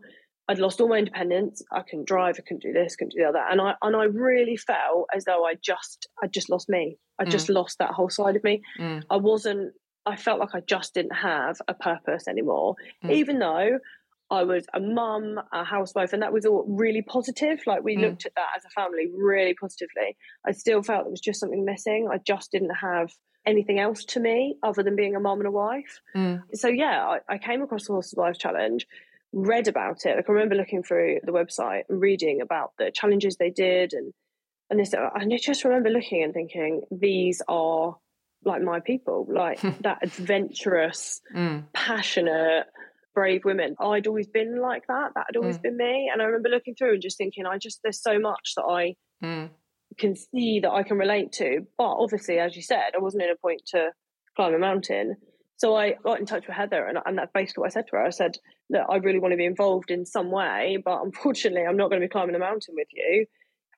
[0.50, 1.62] I'd lost all my independence.
[1.72, 2.36] I couldn't drive.
[2.38, 2.96] I couldn't do this.
[2.98, 3.44] Couldn't do the other.
[3.50, 6.98] And I and I really felt as though I just I just lost me.
[7.20, 8.62] I just lost that whole side of me.
[8.80, 9.74] mm, I wasn't.
[10.06, 13.12] I felt like I just didn't have a purpose anymore, Mm.
[13.12, 13.80] even though
[14.32, 17.60] I was a mum, a housewife, and that was all really positive.
[17.68, 18.02] Like we Mm.
[18.02, 20.18] looked at that as a family really positively.
[20.48, 22.08] I still felt there was just something missing.
[22.12, 23.12] I just didn't have
[23.46, 26.02] anything else to me other than being a mum and a wife.
[26.16, 28.86] mm, So yeah, I, I came across the Forces Wives Challenge,
[29.34, 30.16] read about it.
[30.16, 34.14] Like I remember looking through the website and reading about the challenges they did, and
[34.70, 34.94] and this.
[34.94, 37.98] And I just remember looking and thinking, these are
[38.46, 42.66] like my people, like that adventurous, mm, passionate,
[43.14, 43.76] brave women.
[43.80, 45.12] I'd always been like that.
[45.16, 45.62] That had always Mm.
[45.64, 46.10] been me.
[46.12, 48.96] And I remember looking through and just thinking, I just there's so much that I
[49.24, 49.50] mm,
[49.98, 51.66] can see that I can relate to.
[51.78, 53.90] But obviously, as you said, I wasn't in a point to
[54.36, 55.18] climb a mountain.
[55.60, 57.98] So I got in touch with Heather, and, and that's basically what I said to
[57.98, 58.06] her.
[58.06, 58.38] I said,
[58.70, 62.02] Look, I really want to be involved in some way, but unfortunately, I'm not going
[62.02, 63.26] to be climbing a mountain with you.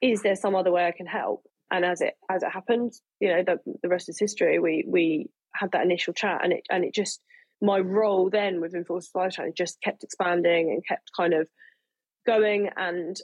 [0.02, 1.44] Is there some other way I can help?
[1.72, 4.60] And as it as it happened, you know, the, the rest is history.
[4.60, 7.20] We we had that initial chat, and it and it just
[7.62, 11.48] my role then within Forces Wives Challenge just kept expanding and kept kind of
[12.26, 13.18] going and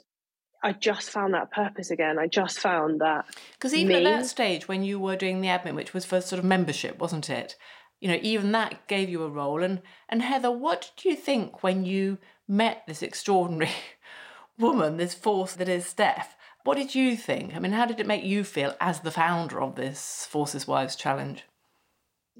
[0.62, 2.18] I just found that purpose again.
[2.18, 5.48] I just found that because even me, at that stage when you were doing the
[5.48, 7.54] admin, which was for sort of membership, wasn't it?
[8.00, 9.62] You know, even that gave you a role.
[9.62, 13.72] And and Heather, what did you think when you met this extraordinary
[14.58, 16.36] woman, this force that is Steph?
[16.64, 17.54] What did you think?
[17.54, 20.96] I mean, how did it make you feel as the founder of this Forces Wives
[20.96, 21.44] Challenge?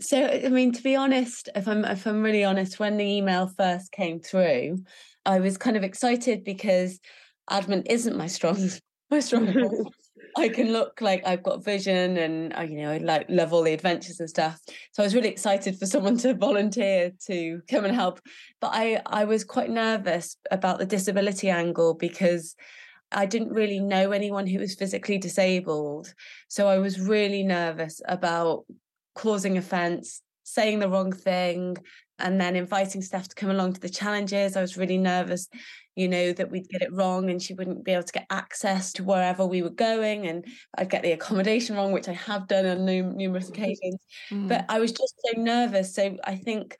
[0.00, 3.48] So, I mean, to be honest, if I'm if I'm really honest, when the email
[3.56, 4.78] first came through,
[5.26, 7.00] I was kind of excited because
[7.50, 8.58] admin isn't my strong
[9.10, 9.46] my strong
[10.38, 13.62] I can look like I've got vision and uh, you know I like love all
[13.62, 14.60] the adventures and stuff.
[14.92, 18.20] So I was really excited for someone to volunteer to come and help.
[18.60, 22.54] But I I was quite nervous about the disability angle because
[23.10, 26.12] I didn't really know anyone who was physically disabled.
[26.48, 28.64] So I was really nervous about
[29.14, 31.78] causing offense, saying the wrong thing,
[32.18, 34.56] and then inviting Steph to come along to the challenges.
[34.56, 35.48] I was really nervous,
[35.98, 38.92] you know, that we'd get it wrong and she wouldn't be able to get access
[38.92, 42.66] to wherever we were going and I'd get the accommodation wrong, which I have done
[42.66, 43.98] on numerous occasions.
[44.30, 44.46] Mm.
[44.46, 45.96] But I was just so nervous.
[45.96, 46.78] So I think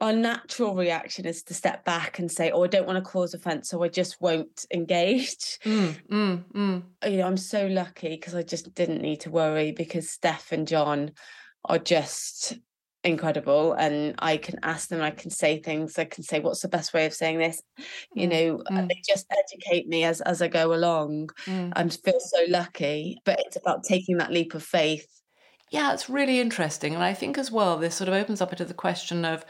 [0.00, 3.34] our natural reaction is to step back and say, "Oh, I don't want to cause
[3.34, 6.82] offence, so I just won't engage." Mm, mm, mm.
[7.10, 10.68] You know, I'm so lucky because I just didn't need to worry because Steph and
[10.68, 11.12] John
[11.64, 12.58] are just
[13.06, 16.68] incredible and i can ask them i can say things i can say what's the
[16.68, 17.62] best way of saying this
[18.14, 18.88] you mm, know uh, mm.
[18.88, 21.72] they just educate me as as i go along mm.
[21.76, 25.22] i feel so lucky but it's about taking that leap of faith
[25.70, 28.64] yeah it's really interesting and i think as well this sort of opens up into
[28.64, 29.44] the question of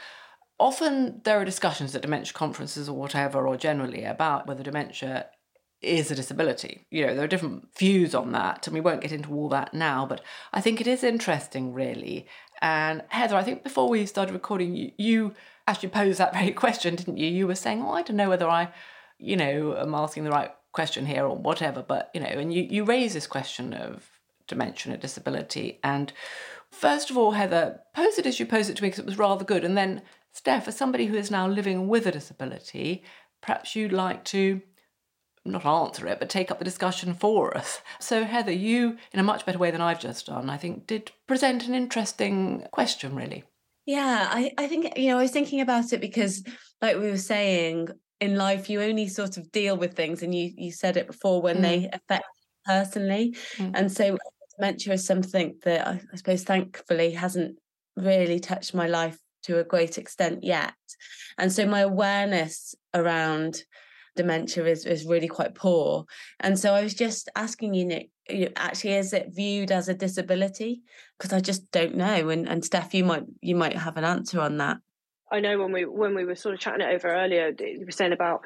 [0.59, 5.27] often there are discussions at dementia conferences or whatever or generally about whether dementia
[5.81, 6.85] is a disability.
[6.89, 9.73] You know, there are different views on that, and we won't get into all that
[9.73, 12.27] now, but I think it is interesting, really,
[12.61, 15.33] and Heather, I think before we started recording, you, you
[15.67, 17.27] actually posed that very question, didn't you?
[17.27, 18.69] You were saying, "Oh, I don't know whether I,
[19.17, 22.63] you know, am asking the right question here or whatever." But you know, and you
[22.63, 24.09] you raise this question of
[24.47, 25.79] dementia and disability.
[25.83, 26.11] And
[26.71, 29.17] first of all, Heather, pose it as you pose it to me because it was
[29.17, 29.63] rather good.
[29.63, 33.03] And then, Steph, as somebody who is now living with a disability,
[33.41, 34.61] perhaps you'd like to
[35.47, 37.81] not answer it, but take up the discussion for us.
[37.99, 41.11] So, Heather, you, in a much better way than I've just done, I think, did
[41.27, 43.43] present an interesting question, really.
[43.85, 46.43] Yeah, I, I think, you know, I was thinking about it because,
[46.81, 47.87] like we were saying,
[48.19, 51.41] in life, you only sort of deal with things, and you, you said it before,
[51.41, 51.61] when mm.
[51.61, 53.35] they affect you personally.
[53.55, 53.71] Mm.
[53.75, 54.17] And so,
[54.57, 57.57] dementia is something that I, I suppose, thankfully, hasn't
[57.95, 60.73] really touched my life to a great extent yet.
[61.37, 63.63] And so, my awareness around
[64.17, 66.05] dementia is, is really quite poor.
[66.39, 68.09] And so I was just asking you, Nick,
[68.55, 70.81] actually, is it viewed as a disability?
[71.17, 72.29] Because I just don't know.
[72.29, 74.77] And and Steph, you might you might have an answer on that.
[75.31, 77.91] I know when we when we were sort of chatting it over earlier, you were
[77.91, 78.41] saying about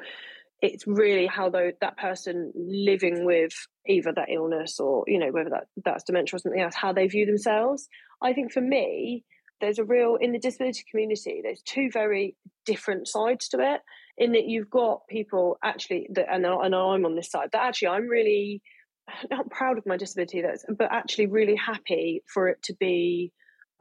[0.60, 3.52] it's really how though that person living with
[3.88, 7.06] either that illness or you know whether that that's dementia or something else, how they
[7.06, 7.88] view themselves.
[8.22, 9.24] I think for me,
[9.60, 11.40] there's a real in the disability community.
[11.42, 13.80] There's two very different sides to it
[14.18, 17.88] in that you've got people actually that and, and I'm on this side that actually
[17.88, 18.62] I'm really
[19.30, 23.32] not proud of my disability that's but actually really happy for it to be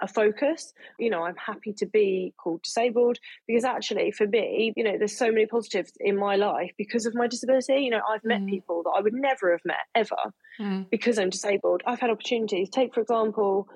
[0.04, 0.74] a focus.
[0.98, 3.18] You know i'm happy to be called disabled
[3.48, 7.14] because actually for me you know there's so many positives in my life because of
[7.14, 7.82] my disability.
[7.82, 8.50] You know i've met mm.
[8.50, 10.90] people that i would never have met ever mm.
[10.90, 11.84] because i'm disabled.
[11.86, 12.70] I've had opportunities.
[12.70, 13.68] Take for example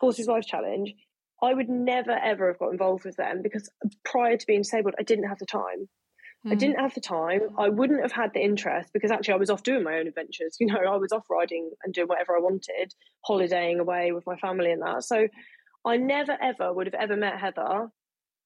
[0.00, 0.94] forces wives challenge.
[1.42, 3.68] I would never ever have got involved with them because
[4.04, 5.88] prior to being disabled i didn't have the time
[6.46, 6.52] Mm.
[6.52, 7.40] I didn't have the time.
[7.58, 10.56] I wouldn't have had the interest because actually I was off doing my own adventures.
[10.60, 14.36] You know, I was off riding and doing whatever I wanted, holidaying away with my
[14.36, 15.04] family and that.
[15.04, 15.26] So
[15.84, 17.88] I never ever would have ever met Heather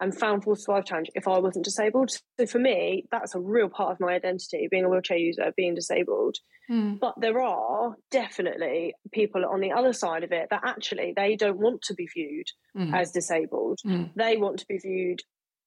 [0.01, 2.11] and found Force Wives Challenge if I wasn't disabled.
[2.39, 5.75] So for me, that's a real part of my identity, being a wheelchair user, being
[5.75, 6.37] disabled.
[6.71, 7.01] Mm.
[7.01, 11.59] But there are definitely people on the other side of it that actually they don't
[11.59, 12.95] want to be viewed mm.
[12.95, 13.81] as disabled.
[13.87, 14.11] Mm.
[14.15, 15.21] They want to be viewed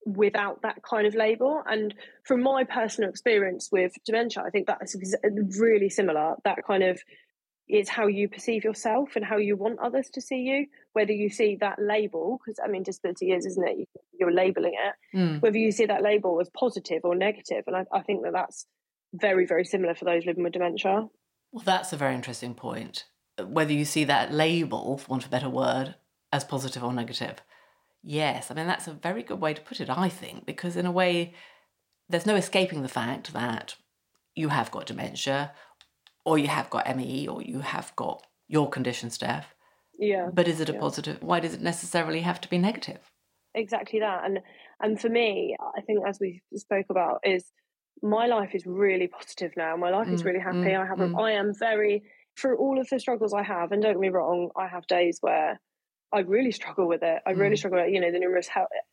[0.06, 1.62] without that kind of label.
[1.66, 1.94] And
[2.24, 4.96] from my personal experience with dementia, I think that's
[5.60, 6.36] really similar.
[6.44, 7.00] That kind of
[7.68, 10.66] is how you perceive yourself and how you want others to see you.
[10.94, 13.88] Whether you see that label, because I mean, disability is, isn't it?
[14.20, 15.18] You're labeling it.
[15.18, 15.42] Mm.
[15.42, 18.66] Whether you see that label as positive or negative, and I, I think that that's
[19.14, 21.08] very, very similar for those living with dementia.
[21.52, 23.06] Well, that's a very interesting point.
[23.44, 25.96] Whether you see that label, for want of a better word,
[26.32, 27.42] as positive or negative
[28.04, 28.52] yes.
[28.52, 30.92] I mean, that's a very good way to put it, I think, because in a
[30.92, 31.34] way,
[32.10, 33.76] there's no escaping the fact that
[34.36, 35.52] you have got dementia
[36.26, 39.56] or you have got ME or you have got your condition, Steph.
[39.98, 40.30] Yeah.
[40.32, 40.80] But is it a yeah.
[40.80, 41.22] positive?
[41.22, 43.00] Why does it necessarily have to be negative?
[43.54, 44.24] Exactly that.
[44.26, 44.40] And
[44.82, 47.52] and for me, I think as we spoke about is
[48.02, 49.76] my life is really positive now.
[49.76, 50.58] My life mm, is really happy.
[50.58, 51.20] Mm, I have mm.
[51.20, 52.04] I am very
[52.36, 55.18] for all of the struggles I have, and don't get me wrong, I have days
[55.20, 55.60] where
[56.12, 57.22] I really struggle with it.
[57.26, 57.58] I really mm.
[57.58, 58.50] struggle with, you know, the numerous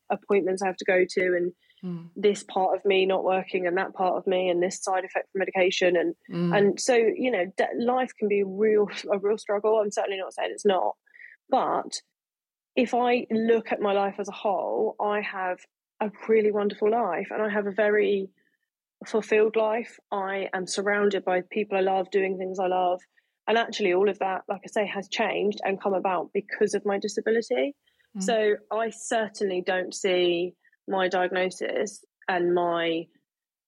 [0.09, 1.51] appointments I have to go to and
[1.83, 2.09] mm.
[2.15, 5.31] this part of me not working and that part of me and this side effect
[5.31, 5.97] from medication.
[5.97, 6.57] And, mm.
[6.57, 7.45] and so, you know,
[7.79, 9.79] life can be real, a real struggle.
[9.83, 10.95] I'm certainly not saying it's not,
[11.49, 12.01] but
[12.75, 15.57] if I look at my life as a whole, I have
[15.99, 18.29] a really wonderful life and I have a very
[19.05, 19.99] fulfilled life.
[20.11, 23.01] I am surrounded by people I love, doing things I love.
[23.47, 26.85] And actually, all of that, like I say, has changed and come about because of
[26.85, 27.75] my disability.
[28.17, 28.23] Mm.
[28.23, 30.53] So I certainly don't see
[30.87, 33.07] my diagnosis and my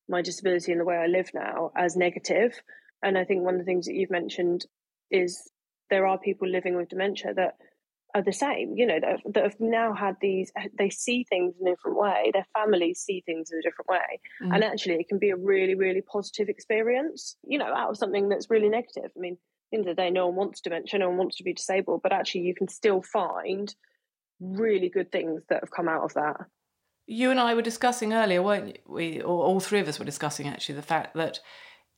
[0.09, 2.59] my disability and the way I live now as negative.
[3.03, 4.65] And I think one of the things that you've mentioned
[5.11, 5.49] is
[5.89, 7.55] there are people living with dementia that
[8.15, 11.53] are the same, you know, that have, that have now had these, they see things
[11.61, 14.19] in a different way, their families see things in a different way.
[14.41, 14.55] Mm.
[14.55, 18.27] And actually, it can be a really, really positive experience, you know, out of something
[18.27, 19.11] that's really negative.
[19.15, 19.37] I mean,
[19.73, 22.41] of the day, no one wants dementia, no one wants to be disabled, but actually,
[22.41, 23.73] you can still find
[24.39, 26.37] really good things that have come out of that.
[27.05, 29.21] You and I were discussing earlier, weren't we?
[29.21, 31.39] Or all three of us were discussing actually the fact that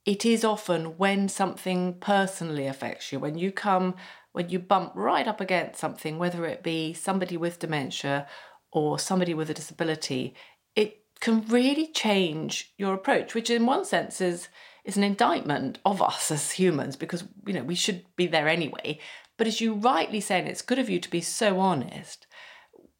[0.05, 3.95] it is often when something personally affects you, when you come,
[4.31, 8.27] when you bump right up against something, whether it be somebody with dementia
[8.71, 10.33] or somebody with a disability,
[10.75, 14.47] it can really change your approach, which in one sense is
[14.83, 18.99] is an indictment of us as humans because you know we should be there anyway.
[19.37, 22.27] But as you rightly say, and it's good of you to be so honest,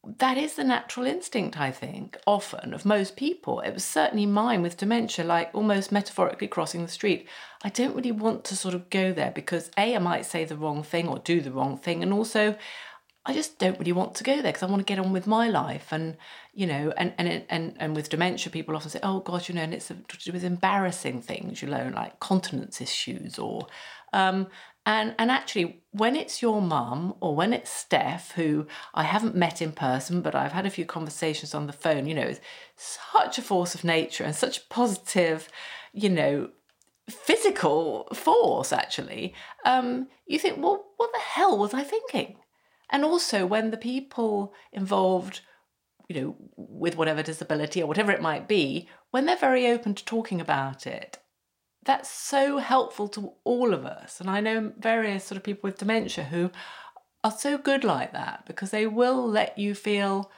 [0.04, 3.60] that is the natural instinct, I think, often of most people.
[3.60, 7.28] It was certainly mine with dementia, like almost metaphorically crossing the street.
[7.64, 10.58] I don't really want to sort of go there because A, I might say the
[10.58, 12.02] wrong thing or do the wrong thing.
[12.02, 12.56] And also,
[13.24, 15.28] I just don't really want to go there because I want to get on with
[15.28, 15.90] my life.
[15.92, 16.18] And,
[16.54, 19.62] you know, and, and, and, and with dementia, people often say, oh, God, you know,
[19.62, 23.68] and it's to do with embarrassing things, you know, like continence issues or,
[24.12, 24.48] um,
[24.86, 28.66] and and actually, when it's your mum or when it's Steph, who
[28.96, 32.16] I haven't met in person, but I've had a few conversations on the phone, you
[32.16, 32.42] know, is
[32.76, 35.50] such a force of nature and such a positive,
[35.94, 36.50] you know,
[37.08, 38.74] physical force.
[38.74, 42.38] Actually, um, you think, well, what the hell was I thinking?
[42.92, 45.42] And also, when the people involved
[46.10, 50.04] you know, with whatever disability or whatever it might be, when they're very open to
[50.04, 51.20] talking about it
[51.84, 54.20] that's so helpful to all of us.
[54.20, 56.52] And I know various sort of people with dementia who
[57.24, 60.32] are so good like that because they will let you feel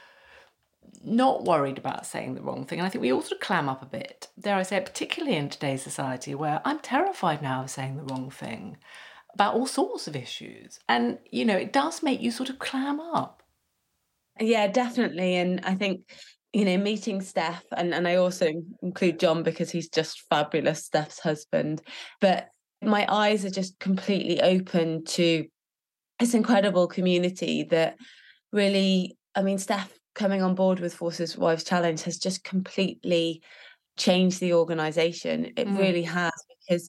[1.02, 2.78] not worried about saying the wrong thing.
[2.78, 4.86] And I think we all sort of clam up a bit, dare I say it,
[4.86, 8.78] particularly in today's society where I'm terrified now of saying the wrong thing
[9.34, 10.78] about all sorts of issues.
[10.88, 13.42] And, you know, it does make you sort of clam up.
[14.40, 15.36] Yeah, definitely.
[15.36, 16.00] And I think
[16.54, 18.48] you know, meeting Steph, and, and I also
[18.80, 21.82] include John because he's just fabulous, Steph's husband.
[22.20, 22.48] But
[22.80, 25.46] my eyes are just completely open to
[26.20, 27.96] this incredible community that
[28.52, 33.42] really, I mean, Steph coming on board with Forces Wives Challenge has just completely
[33.96, 35.46] changed the organization.
[35.56, 35.76] It mm.
[35.76, 36.32] really has
[36.68, 36.88] because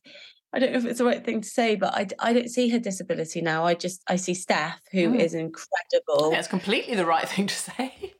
[0.56, 2.70] I don't know if it's the right thing to say, but I, I don't see
[2.70, 3.66] her disability now.
[3.66, 5.20] I just I see Steph, who mm.
[5.20, 6.34] is incredible.
[6.34, 8.16] It's completely the right thing to say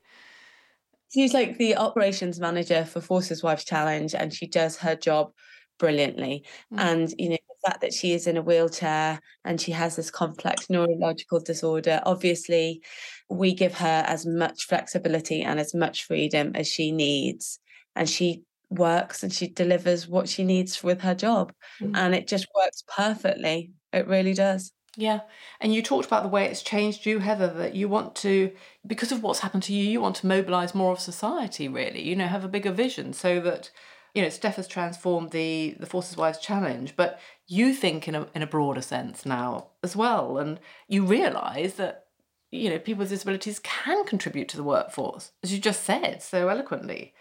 [1.16, 5.32] she's like the operations manager for Forces Wives Challenge, and she does her job
[5.80, 6.46] brilliantly.
[6.74, 6.80] Mm.
[6.80, 10.12] And you know, the fact that she is in a wheelchair and she has this
[10.12, 12.82] complex neurological disorder, obviously,
[13.30, 17.60] we give her as much flexibility and as much freedom as she needs,
[17.96, 21.96] and she works and she delivers what she needs with her job, mm.
[21.96, 23.72] and it just works perfectly.
[23.94, 24.72] It really does.
[24.98, 25.22] Yeah.
[25.60, 28.52] And you talked about the way it's changed you, Heather, that you want to,
[28.88, 32.16] because of what's happened to you, you want to mobilize more of society, really, you
[32.16, 33.72] know, have a bigger vision so that,
[34.14, 38.28] you know, Steph has transformed the, the Forces Wives Challenge, but you think in a,
[38.34, 40.38] in a broader sense now as well.
[40.38, 42.06] And you realize that,
[42.52, 46.48] you know, people with disabilities can contribute to the workforce, as you just said so
[46.48, 47.14] eloquently.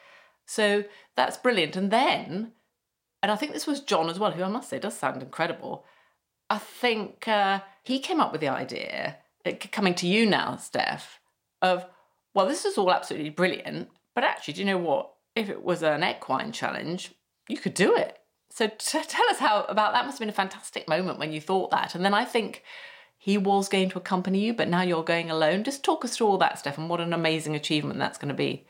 [0.47, 0.85] So
[1.17, 1.77] that's brilliant.
[1.77, 2.53] And then,
[3.23, 5.85] and I think this was John as well, who I must say does sound incredible
[6.51, 9.17] I think uh, he came up with the idea,
[9.47, 11.21] uh, coming to you now, Steph,
[11.63, 11.87] of,
[12.35, 15.11] well, this is all absolutely brilliant, but actually, do you know what?
[15.35, 17.13] If it was an equine challenge,
[17.49, 18.19] you could do it.
[18.51, 21.41] So t- tell us how about that must have been a fantastic moment when you
[21.41, 21.95] thought that.
[21.95, 22.63] And then I think
[23.19, 25.65] he was going to accompany you, but now you're going alone.
[25.65, 28.35] Just talk us through all that, Steph, and what an amazing achievement that's going to
[28.35, 28.67] be.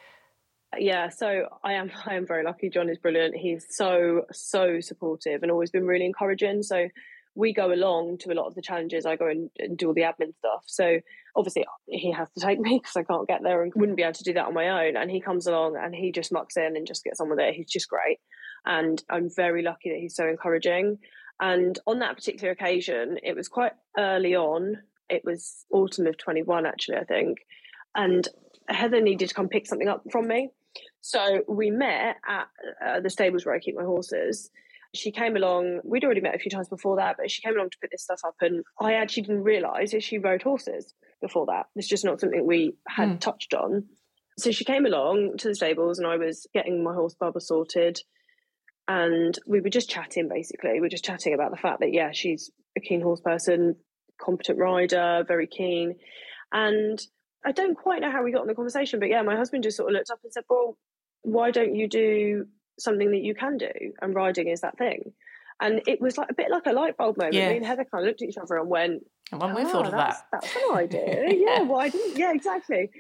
[0.79, 2.71] Yeah, so I am I am very lucky.
[2.71, 3.37] John is brilliant.
[3.37, 6.63] He's so so supportive and always been really encouraging.
[6.63, 6.89] So
[7.37, 9.07] we go along to a lot of the challenges.
[9.07, 10.63] I go and, and do all the admin stuff.
[10.67, 11.01] So
[11.35, 14.05] obviously uh, he has to take me because I can't get there and wouldn't be
[14.05, 14.97] able to do that on my own.
[14.97, 17.55] And he comes along and he just mucks in and just gets on with it.
[17.55, 18.19] He's just great.
[18.65, 20.99] And I'm very lucky that he's so encouraging.
[21.41, 24.79] And on that particular occasion, it was quite early on.
[25.11, 27.39] It was autumn of 21, actually, I think.
[27.95, 28.27] And
[28.69, 30.51] Heather needed to come pick something up from me.
[31.01, 32.47] So we met at
[32.85, 34.51] uh, the stables where I keep my horses
[34.95, 35.81] she came along.
[35.85, 38.05] We'd already met a few times before that, but she came along to put this
[38.05, 41.67] stuff up, and I actually didn't realise that she rode horses before that.
[41.75, 43.21] It's just not something we had mm.
[43.21, 43.85] touched on.
[44.39, 47.99] So she came along to the stables, and I was getting my horse Bubba sorted,
[48.87, 50.29] and we were just chatting.
[50.29, 53.77] Basically, we were just chatting about the fact that yeah, she's a keen horse person,
[54.21, 55.97] competent rider, very keen,
[56.53, 57.01] and
[57.45, 59.77] I don't quite know how we got in the conversation, but yeah, my husband just
[59.77, 60.77] sort of looked up and said, "Well,
[61.23, 62.47] why don't you do
[62.79, 63.71] something that you can do,
[64.01, 65.13] and riding is that thing.
[65.61, 67.35] And it was like a bit like a light bulb moment.
[67.35, 67.51] Yeah.
[67.51, 69.69] Me and Heather kind of looked at each other and went, and when we oh,
[69.69, 71.27] thought of that, that's an idea.
[71.31, 72.19] yeah, why didn't?
[72.19, 72.91] Yeah, exactly.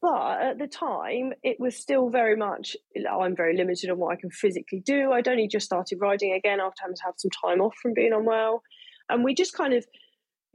[0.00, 2.76] But at the time, it was still very much,
[3.10, 5.12] I'm very limited on what I can physically do.
[5.12, 8.12] I'd only just started riding again after having to have some time off from being
[8.12, 8.62] unwell.
[9.08, 9.86] And we just kind of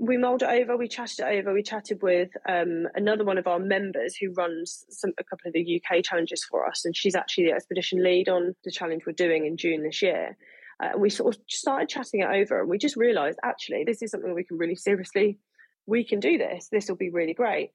[0.02, 3.45] we mulled it over, we chatted it over, we chatted with um, another one of
[3.45, 7.14] our members who runs some, a couple of the UK challenges for us, and she's
[7.14, 10.36] actually the expedition lead on the challenge we're doing in June this year.
[10.84, 14.02] Uh, and we sort of started chatting it over, and we just realised actually this
[14.02, 15.38] is something we can really seriously,
[15.86, 16.68] we can do this.
[16.72, 17.70] This will be really great.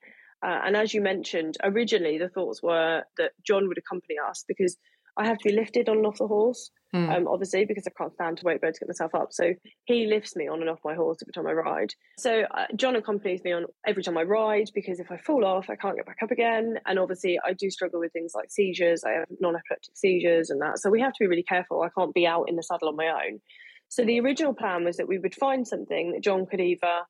[0.45, 4.77] Uh, and as you mentioned, originally the thoughts were that John would accompany us because
[5.17, 7.17] I have to be lifted on and off the horse, mm.
[7.17, 9.33] um, obviously, because I can't stand to wait for to get myself up.
[9.33, 11.93] So he lifts me on and off my horse every time I ride.
[12.19, 15.71] So uh, John accompanies me on every time I ride because if I fall off,
[15.71, 16.79] I can't get back up again.
[16.87, 19.05] And obviously, I do struggle with things like seizures.
[19.05, 20.79] I have non epileptic seizures and that.
[20.79, 21.83] So we have to be really careful.
[21.83, 23.41] I can't be out in the saddle on my own.
[23.89, 27.03] So the original plan was that we would find something that John could either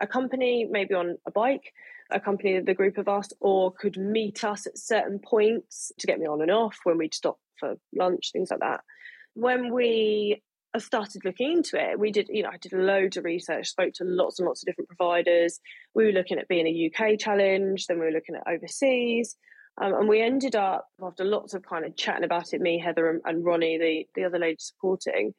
[0.00, 1.72] accompany, maybe on a bike,
[2.10, 6.26] accompany the group of us, or could meet us at certain points to get me
[6.26, 8.80] on and off when we'd stop for lunch, things like that.
[9.38, 10.42] When we
[10.76, 14.04] started looking into it, we did, you know, I did loads of research, spoke to
[14.04, 15.60] lots and lots of different providers.
[15.94, 19.36] We were looking at being a UK challenge, then we were looking at overseas.
[19.80, 23.08] Um, and we ended up, after lots of kind of chatting about it, me, Heather,
[23.08, 25.34] and, and Ronnie, the, the other lady supporting,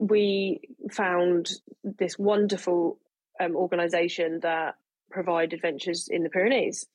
[0.00, 0.60] we
[0.90, 1.48] found
[1.84, 2.98] this wonderful
[3.40, 4.74] um, organisation that
[5.12, 6.86] provide adventures in the Pyrenees.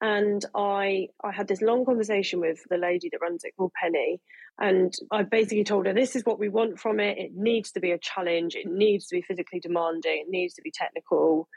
[0.00, 4.20] And I I had this long conversation with the lady that runs it called Penny.
[4.60, 7.16] And I basically told her this is what we want from it.
[7.16, 8.54] It needs to be a challenge.
[8.54, 10.24] It needs to be physically demanding.
[10.26, 11.48] It needs to be technical.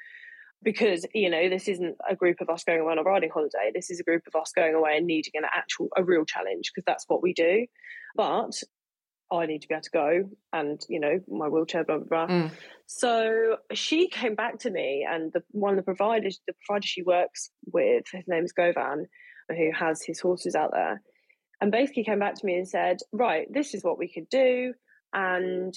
[0.64, 3.72] Because, you know, this isn't a group of us going away on a riding holiday.
[3.74, 6.72] This is a group of us going away and needing an actual, a real challenge,
[6.74, 7.66] because that's what we do.
[8.16, 8.54] But
[9.30, 12.34] I need to be able to go and, you know, my wheelchair, blah, blah, blah.
[12.34, 12.52] Mm.
[12.86, 17.04] So she came back to me and the, one of the providers, the provider she
[17.04, 19.08] works with, his name is Govan,
[19.50, 21.02] who has his horses out there,
[21.64, 24.74] and basically came back to me and said, right, this is what we could do.
[25.14, 25.74] And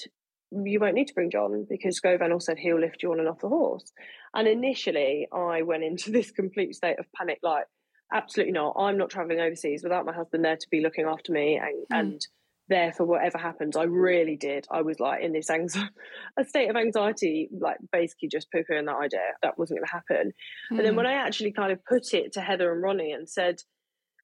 [0.51, 3.29] you won't need to bring John because Govan also said he'll lift you on and
[3.29, 3.93] off the horse.
[4.35, 7.67] And initially, I went into this complete state of panic like,
[8.13, 8.75] absolutely not.
[8.77, 12.01] I'm not traveling overseas without my husband there to be looking after me and, mm.
[12.01, 12.21] and
[12.69, 13.77] there for whatever happens.
[13.77, 14.67] I really did.
[14.69, 15.89] I was like in this anxiety,
[16.37, 19.93] a state of anxiety, like basically just poo pooing that idea that wasn't going to
[19.93, 20.33] happen.
[20.73, 20.79] Mm.
[20.79, 20.97] And then hmm.
[20.97, 23.61] when I actually kind of put it to Heather and Ronnie and said,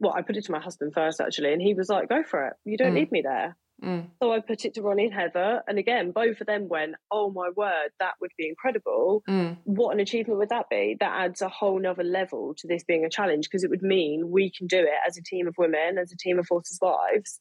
[0.03, 2.49] well, I put it to my husband first actually, and he was like, go for
[2.49, 2.55] it.
[2.65, 2.95] You don't mm.
[2.95, 3.57] need me there.
[3.83, 4.09] Mm.
[4.21, 5.63] So I put it to Ronnie and Heather.
[5.67, 9.23] And again, both of them went, oh my word, that would be incredible.
[9.29, 9.59] Mm.
[9.65, 10.97] What an achievement would that be?
[10.99, 14.31] That adds a whole nother level to this being a challenge because it would mean
[14.31, 17.41] we can do it as a team of women, as a team of forces wives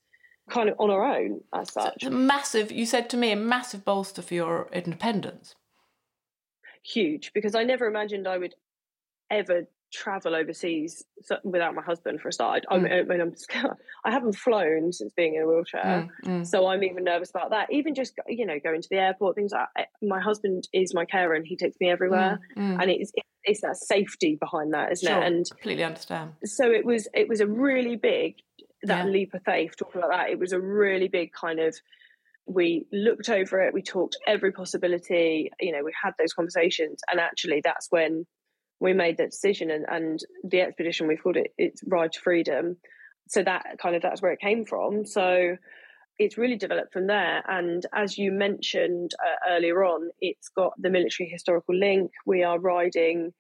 [0.50, 2.04] kind of on our own as such.
[2.04, 5.56] So massive, you said to me, a massive bolster for your independence.
[6.84, 8.56] Huge, because I never imagined I would
[9.30, 11.04] ever travel overseas
[11.44, 12.64] without my husband for a start.
[12.70, 12.92] I, mm.
[12.92, 13.34] I mean, I'm
[14.06, 16.48] I haven't flown since being in a wheelchair, mm, mm.
[16.48, 17.72] so I'm even nervous about that.
[17.72, 19.88] Even just you know going to the airport, things like.
[20.02, 22.82] My husband is my carer and he takes me everywhere, mm, mm.
[22.82, 23.12] and it's
[23.44, 25.28] it's that safety behind that, isn't sure, it?
[25.28, 26.34] And completely understand.
[26.46, 28.36] So it was it was a really big
[28.84, 29.12] that yeah.
[29.12, 31.76] leap of faith, talking about that, it was a really big kind of
[32.48, 37.20] we looked over it, we talked every possibility, you know, we had those conversations, and
[37.20, 38.26] actually that's when
[38.82, 42.78] we made that decision and, and the expedition we've called it it's Ride to Freedom.
[43.30, 45.06] So that kind of that's where it came from.
[45.06, 45.56] So
[46.18, 47.44] it's really developed from there.
[47.48, 52.12] And as you mentioned uh, earlier on, it's got the military historical link.
[52.26, 53.34] We are riding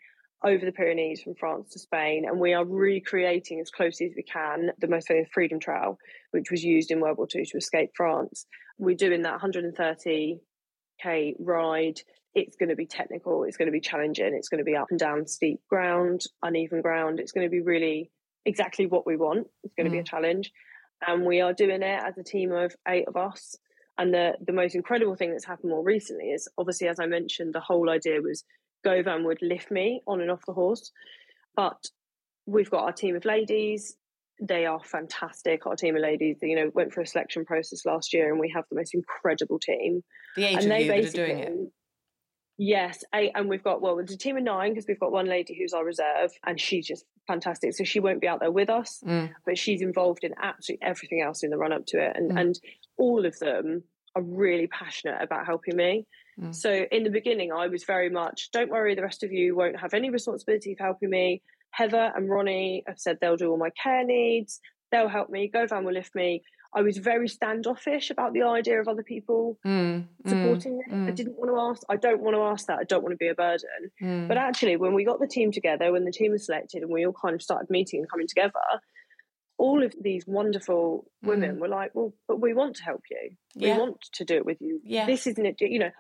[0.43, 4.23] over the Pyrenees from France to Spain, and we are recreating as closely as we
[4.23, 5.97] can the most famous Freedom Trail,
[6.31, 8.45] which was used in World War II to escape France.
[8.77, 12.01] We're doing that 130k ride.
[12.33, 14.87] It's going to be technical, it's going to be challenging, it's going to be up
[14.89, 17.19] and down steep ground, uneven ground.
[17.19, 18.09] It's going to be really
[18.45, 19.47] exactly what we want.
[19.63, 19.93] It's going to mm.
[19.93, 20.07] be a mm.
[20.07, 20.51] challenge.
[21.05, 23.57] And we are doing it as a team of eight of us.
[23.97, 27.53] And the, the most incredible thing that's happened more recently is obviously, as I mentioned,
[27.53, 28.43] the whole idea was
[28.83, 30.91] Govan would lift me on and off the horse.
[31.55, 31.83] But
[32.45, 33.95] we've got our team of ladies.
[34.41, 35.65] They are fantastic.
[35.65, 38.51] Our team of ladies, you know, went through a selection process last year, and we
[38.55, 40.01] have the most incredible team.
[40.35, 41.71] The eight and of you that are doing it.
[42.63, 45.25] Yes, eight, and we've got well, it's a team of nine because we've got one
[45.25, 47.73] lady who's our reserve, and she's just fantastic.
[47.73, 49.31] So she won't be out there with us, mm.
[49.47, 52.39] but she's involved in absolutely everything else in the run up to it, and mm.
[52.39, 52.59] and
[52.99, 53.81] all of them
[54.15, 56.05] are really passionate about helping me.
[56.39, 56.53] Mm.
[56.53, 59.79] So in the beginning, I was very much, don't worry, the rest of you won't
[59.79, 61.41] have any responsibility for helping me.
[61.71, 64.59] Heather and Ronnie have said they'll do all my care needs.
[64.91, 65.49] They'll help me.
[65.51, 66.43] Govan will lift me.
[66.73, 70.95] I was very standoffish about the idea of other people mm, supporting mm, me.
[70.95, 71.07] Mm.
[71.09, 71.83] I didn't want to ask.
[71.89, 72.79] I don't want to ask that.
[72.79, 73.91] I don't want to be a burden.
[74.01, 74.27] Mm.
[74.27, 77.05] But actually, when we got the team together, when the team was selected, and we
[77.05, 78.53] all kind of started meeting and coming together,
[79.57, 81.59] all of these wonderful women mm.
[81.59, 83.31] were like, "Well, but we want to help you.
[83.53, 83.73] Yeah.
[83.73, 84.79] We want to do it with you.
[84.83, 85.05] Yeah.
[85.05, 85.59] This isn't it.
[85.59, 85.91] You know,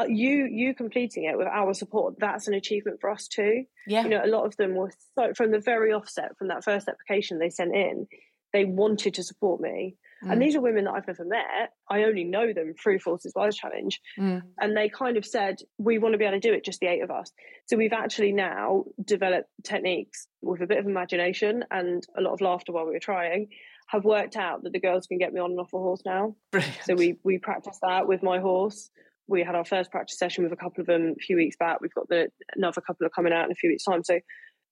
[0.00, 4.02] uh, you you completing it with our support that's an achievement for us too yeah
[4.04, 6.88] you know a lot of them were so from the very offset from that first
[6.88, 8.06] application they sent in
[8.52, 10.32] they wanted to support me mm.
[10.32, 13.56] and these are women that i've never met i only know them through forces wives
[13.56, 14.40] challenge mm.
[14.58, 16.86] and they kind of said we want to be able to do it just the
[16.86, 17.30] eight of us
[17.66, 22.40] so we've actually now developed techniques with a bit of imagination and a lot of
[22.40, 23.48] laughter while we were trying
[23.88, 26.34] have worked out that the girls can get me on and off a horse now
[26.52, 26.78] Brilliant.
[26.84, 28.90] so we we practice that with my horse
[29.30, 31.80] we had our first practice session with a couple of them a few weeks back.
[31.80, 34.02] We've got the another couple of coming out in a few weeks' time.
[34.02, 34.18] So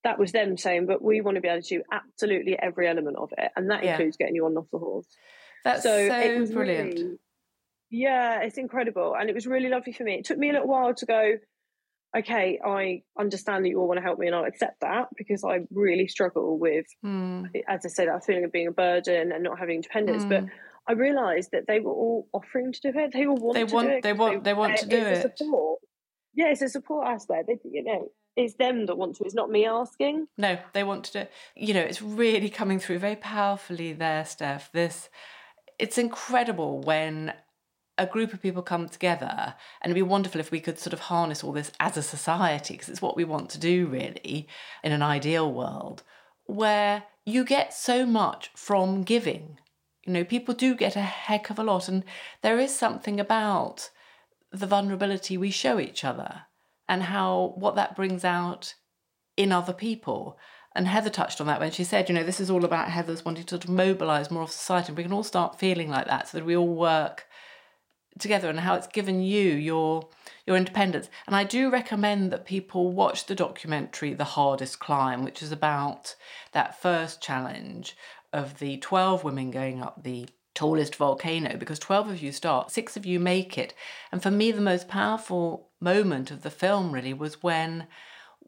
[0.04, 3.16] that was them saying, but we want to be able to do absolutely every element
[3.16, 3.92] of it, and that yeah.
[3.92, 5.06] includes getting you on and off the horse.
[5.64, 6.94] That's so, so brilliant.
[6.94, 7.18] Really,
[7.90, 10.14] yeah, it's incredible, and it was really lovely for me.
[10.14, 11.32] It took me a little while to go.
[12.16, 15.44] Okay, I understand that you all want to help me, and I'll accept that because
[15.44, 17.50] I really struggle with, mm.
[17.68, 20.24] as I said, that feeling of being a burden and not having independence.
[20.24, 20.28] Mm.
[20.28, 20.48] But hmm.
[20.86, 23.12] I realised that they were all offering to do it.
[23.12, 24.02] They all want they to want, do it.
[24.02, 25.36] They want, they, they want to do it.
[25.38, 25.80] Support.
[26.34, 27.48] Yeah, it's a support aspect.
[27.48, 29.24] They, you know, it's them that want to.
[29.24, 30.28] It's not me asking.
[30.38, 31.32] No, they want to do it.
[31.56, 34.72] You know, it's really coming through very powerfully there, Steph.
[34.72, 35.10] This,
[35.78, 37.32] it's incredible when
[37.96, 41.00] a group of people come together and it'd be wonderful if we could sort of
[41.00, 44.46] harness all this as a society because it's what we want to do really
[44.84, 46.04] in an ideal world
[46.44, 49.58] where you get so much from giving
[50.08, 52.02] you know, people do get a heck of a lot, and
[52.40, 53.90] there is something about
[54.50, 56.44] the vulnerability we show each other
[56.88, 58.74] and how what that brings out
[59.36, 60.38] in other people.
[60.78, 63.24] And Heather touched on that when she said, you know, this is all about Heather's
[63.24, 64.90] wanting to sort of mobilise more of society.
[64.90, 67.26] And we can all start feeling like that so that we all work
[68.20, 70.08] together and how it's given you your
[70.46, 71.08] your independence.
[71.26, 76.14] And I do recommend that people watch the documentary The Hardest Climb, which is about
[76.52, 77.96] that first challenge
[78.32, 82.96] of the 12 women going up the tallest volcano because 12 of you start, six
[82.96, 83.74] of you make it.
[84.12, 87.88] And for me, the most powerful moment of the film really was when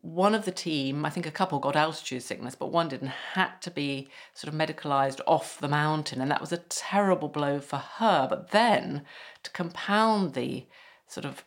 [0.02, 3.60] one of the team, I think a couple got altitude sickness, but one didn't, had
[3.62, 6.20] to be sort of medicalized off the mountain.
[6.20, 8.26] And that was a terrible blow for her.
[8.28, 9.02] But then
[9.42, 10.66] to compound the
[11.06, 11.44] sort of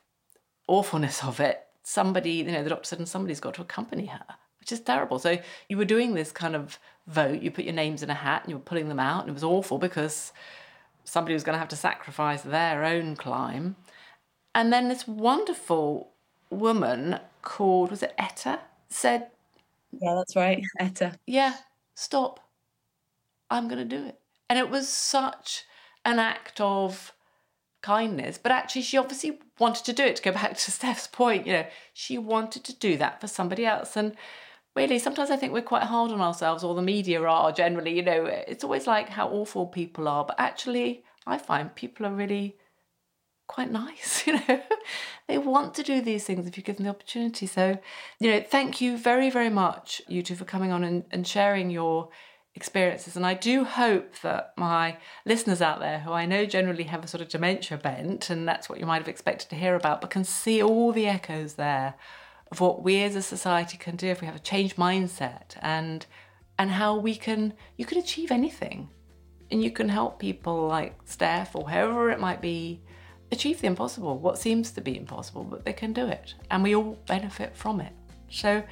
[0.68, 4.26] awfulness of it, somebody, you know, the doctor said, and somebody's got to accompany her
[4.64, 5.20] which is terrible.
[5.20, 8.44] So you were doing this kind of vote, you put your names in a hat
[8.44, 10.32] and you were pulling them out, and it was awful because
[11.04, 13.76] somebody was going to have to sacrifice their own climb.
[14.56, 16.12] And then this wonderful
[16.50, 19.28] woman called, was it Etta, said,
[19.92, 21.18] Yeah, that's right, Etta.
[21.28, 21.56] Yeah,
[21.96, 22.40] stop.
[23.50, 24.20] I'm going to do it.
[24.50, 25.66] And it was such
[26.06, 27.14] an act of
[27.82, 30.16] kindness, but actually, she obviously wanted to do it.
[30.18, 33.66] To go back to Steph's point, you know, she wanted to do that for somebody
[33.66, 33.96] else.
[33.96, 34.16] And
[34.76, 38.02] really sometimes i think we're quite hard on ourselves or the media are generally you
[38.02, 42.56] know it's always like how awful people are but actually i find people are really
[43.54, 44.62] quite nice you know?
[45.28, 47.46] They want to do these things if you give them the opportunity.
[47.46, 47.78] So
[48.20, 51.70] you know thank you very very much you two for coming on and, and sharing
[51.70, 52.10] your
[52.56, 53.16] experiences.
[53.16, 57.08] And i do hope that my listeners out there who i know generally have a
[57.08, 60.12] sort of dementia bent and that's what you might have expected to hear about but
[60.12, 61.96] can see all the echoes there
[62.52, 66.06] of what we as a society can do if we have a changed mindset and
[66.60, 68.90] and how we can you can achieve anything.
[69.52, 72.82] And you can help people like Steph or whoever it might be
[73.34, 76.36] achieve the impossible, what seems to be impossible, but they can do it.
[76.50, 77.92] And we all benefit from it.
[78.30, 78.64] So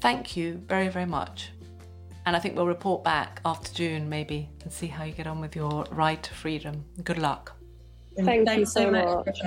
[0.00, 1.50] thank you very, very much.
[2.26, 5.40] And I think we'll report back after June, maybe, and see how you get on
[5.40, 6.84] with your ride to freedom.
[7.02, 7.52] Good luck.
[8.16, 9.26] Thank Thanks you so, much.
[9.26, 9.40] much.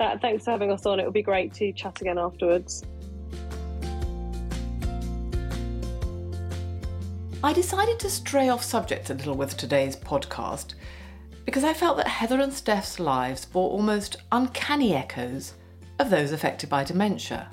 [0.00, 0.98] Uh, thanks for having us on.
[0.98, 2.82] It would be great to chat again afterwards.
[7.44, 10.74] I decided to stray off subject a little with today's podcast
[11.44, 15.54] because I felt that Heather and Steph's lives bore almost uncanny echoes
[15.98, 17.48] of those affected by dementia.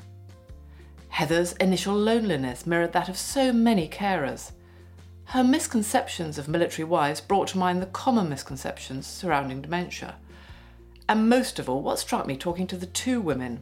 [1.10, 4.52] Heather's initial loneliness mirrored that of so many carers.
[5.26, 10.16] Her misconceptions of military wives brought to mind the common misconceptions surrounding dementia.
[11.10, 13.62] And most of all, what struck me talking to the two women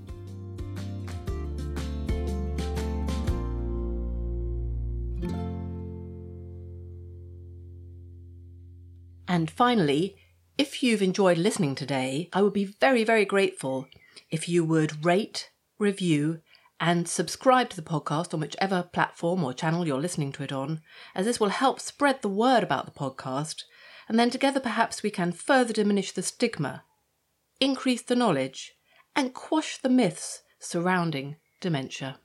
[9.28, 10.19] And finally,
[10.60, 13.88] if you've enjoyed listening today, I would be very, very grateful
[14.30, 16.42] if you would rate, review,
[16.82, 20.82] and subscribe to the podcast on whichever platform or channel you're listening to it on,
[21.16, 23.64] as this will help spread the word about the podcast,
[24.10, 26.84] and then together perhaps we can further diminish the stigma,
[27.62, 28.74] increase the knowledge,
[29.16, 32.20] and quash the myths surrounding dementia.